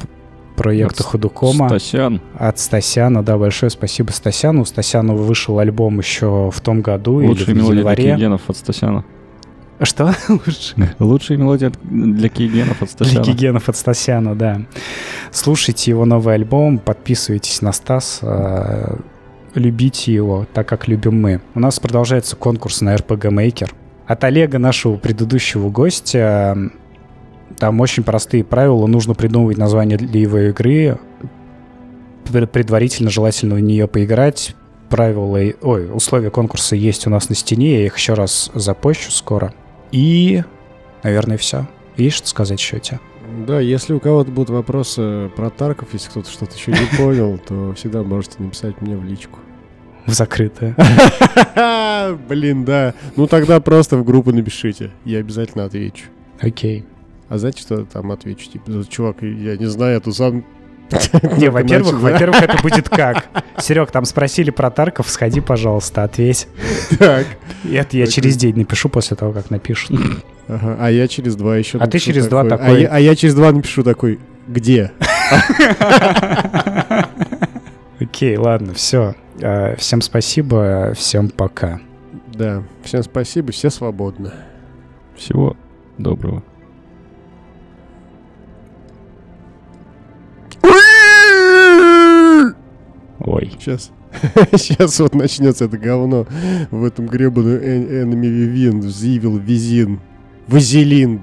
[0.57, 1.69] проекта От Ходукома.
[1.69, 2.21] Стасян.
[2.39, 4.63] От Стасяна, да, большое спасибо Стасяну.
[4.63, 8.39] У Стасяна вышел альбом еще в том году Лучшие или в январе.
[8.49, 9.05] от Стасяна.
[9.83, 10.15] Что?
[10.29, 10.95] Лучше.
[10.99, 13.25] Лучшая мелодия для кейгенов от Для Стасяна.
[13.25, 14.63] гигенов от Стасяна, да.
[15.31, 18.97] Слушайте его новый альбом, подписывайтесь на Стас, э,
[19.55, 21.41] любите его, так как любим мы.
[21.55, 23.71] У нас продолжается конкурс на RPG Maker.
[24.07, 26.57] От Олега, нашего предыдущего гостя,
[27.59, 28.87] там очень простые правила.
[28.87, 30.99] Нужно придумывать название для его игры,
[32.33, 34.55] пр- предварительно желательно в нее поиграть.
[34.89, 39.53] Правила, ой, условия конкурса есть у нас на стене, я их еще раз запощу скоро.
[39.93, 40.43] И,
[41.03, 41.67] наверное, все.
[41.97, 43.01] Есть что сказать еще у тебя?
[43.47, 47.75] Да, если у кого-то будут вопросы про Тарков, если кто-то что-то еще не понял, то
[47.75, 49.39] всегда можете написать мне в личку.
[50.07, 50.77] В закрытое.
[52.29, 52.95] Блин, да.
[53.17, 54.93] Ну тогда просто в группу напишите.
[55.05, 56.07] Я обязательно отвечу.
[56.41, 56.85] Окей.
[57.29, 58.49] А знаете, что там отвечу?
[58.49, 60.45] Типа, чувак, я не знаю, я тут сам...
[61.39, 63.27] Не, во-первых, во-первых, это будет как?
[63.59, 66.49] Серег, там спросили про Тарков, сходи, пожалуйста, ответь.
[66.99, 67.27] Так.
[67.65, 69.99] И Это я через день напишу после того, как напишут.
[70.49, 73.17] Ага, А я через два еще А ты через два А такой- я- А я
[73.17, 74.93] через два напишу такой, где?
[78.01, 79.15] Окей, ладно, все.
[79.79, 81.81] Всем спасибо, всем пока.
[82.33, 84.31] Да, всем спасибо, все свободны.
[85.17, 85.57] Всего
[85.99, 86.43] доброго.
[93.27, 93.51] Ой.
[93.59, 93.91] Сейчас.
[94.53, 96.27] Сейчас вот начнется это говно
[96.71, 100.01] в этом гребаном Enemy Within, Evil Визин,
[100.47, 101.21] Вазелин,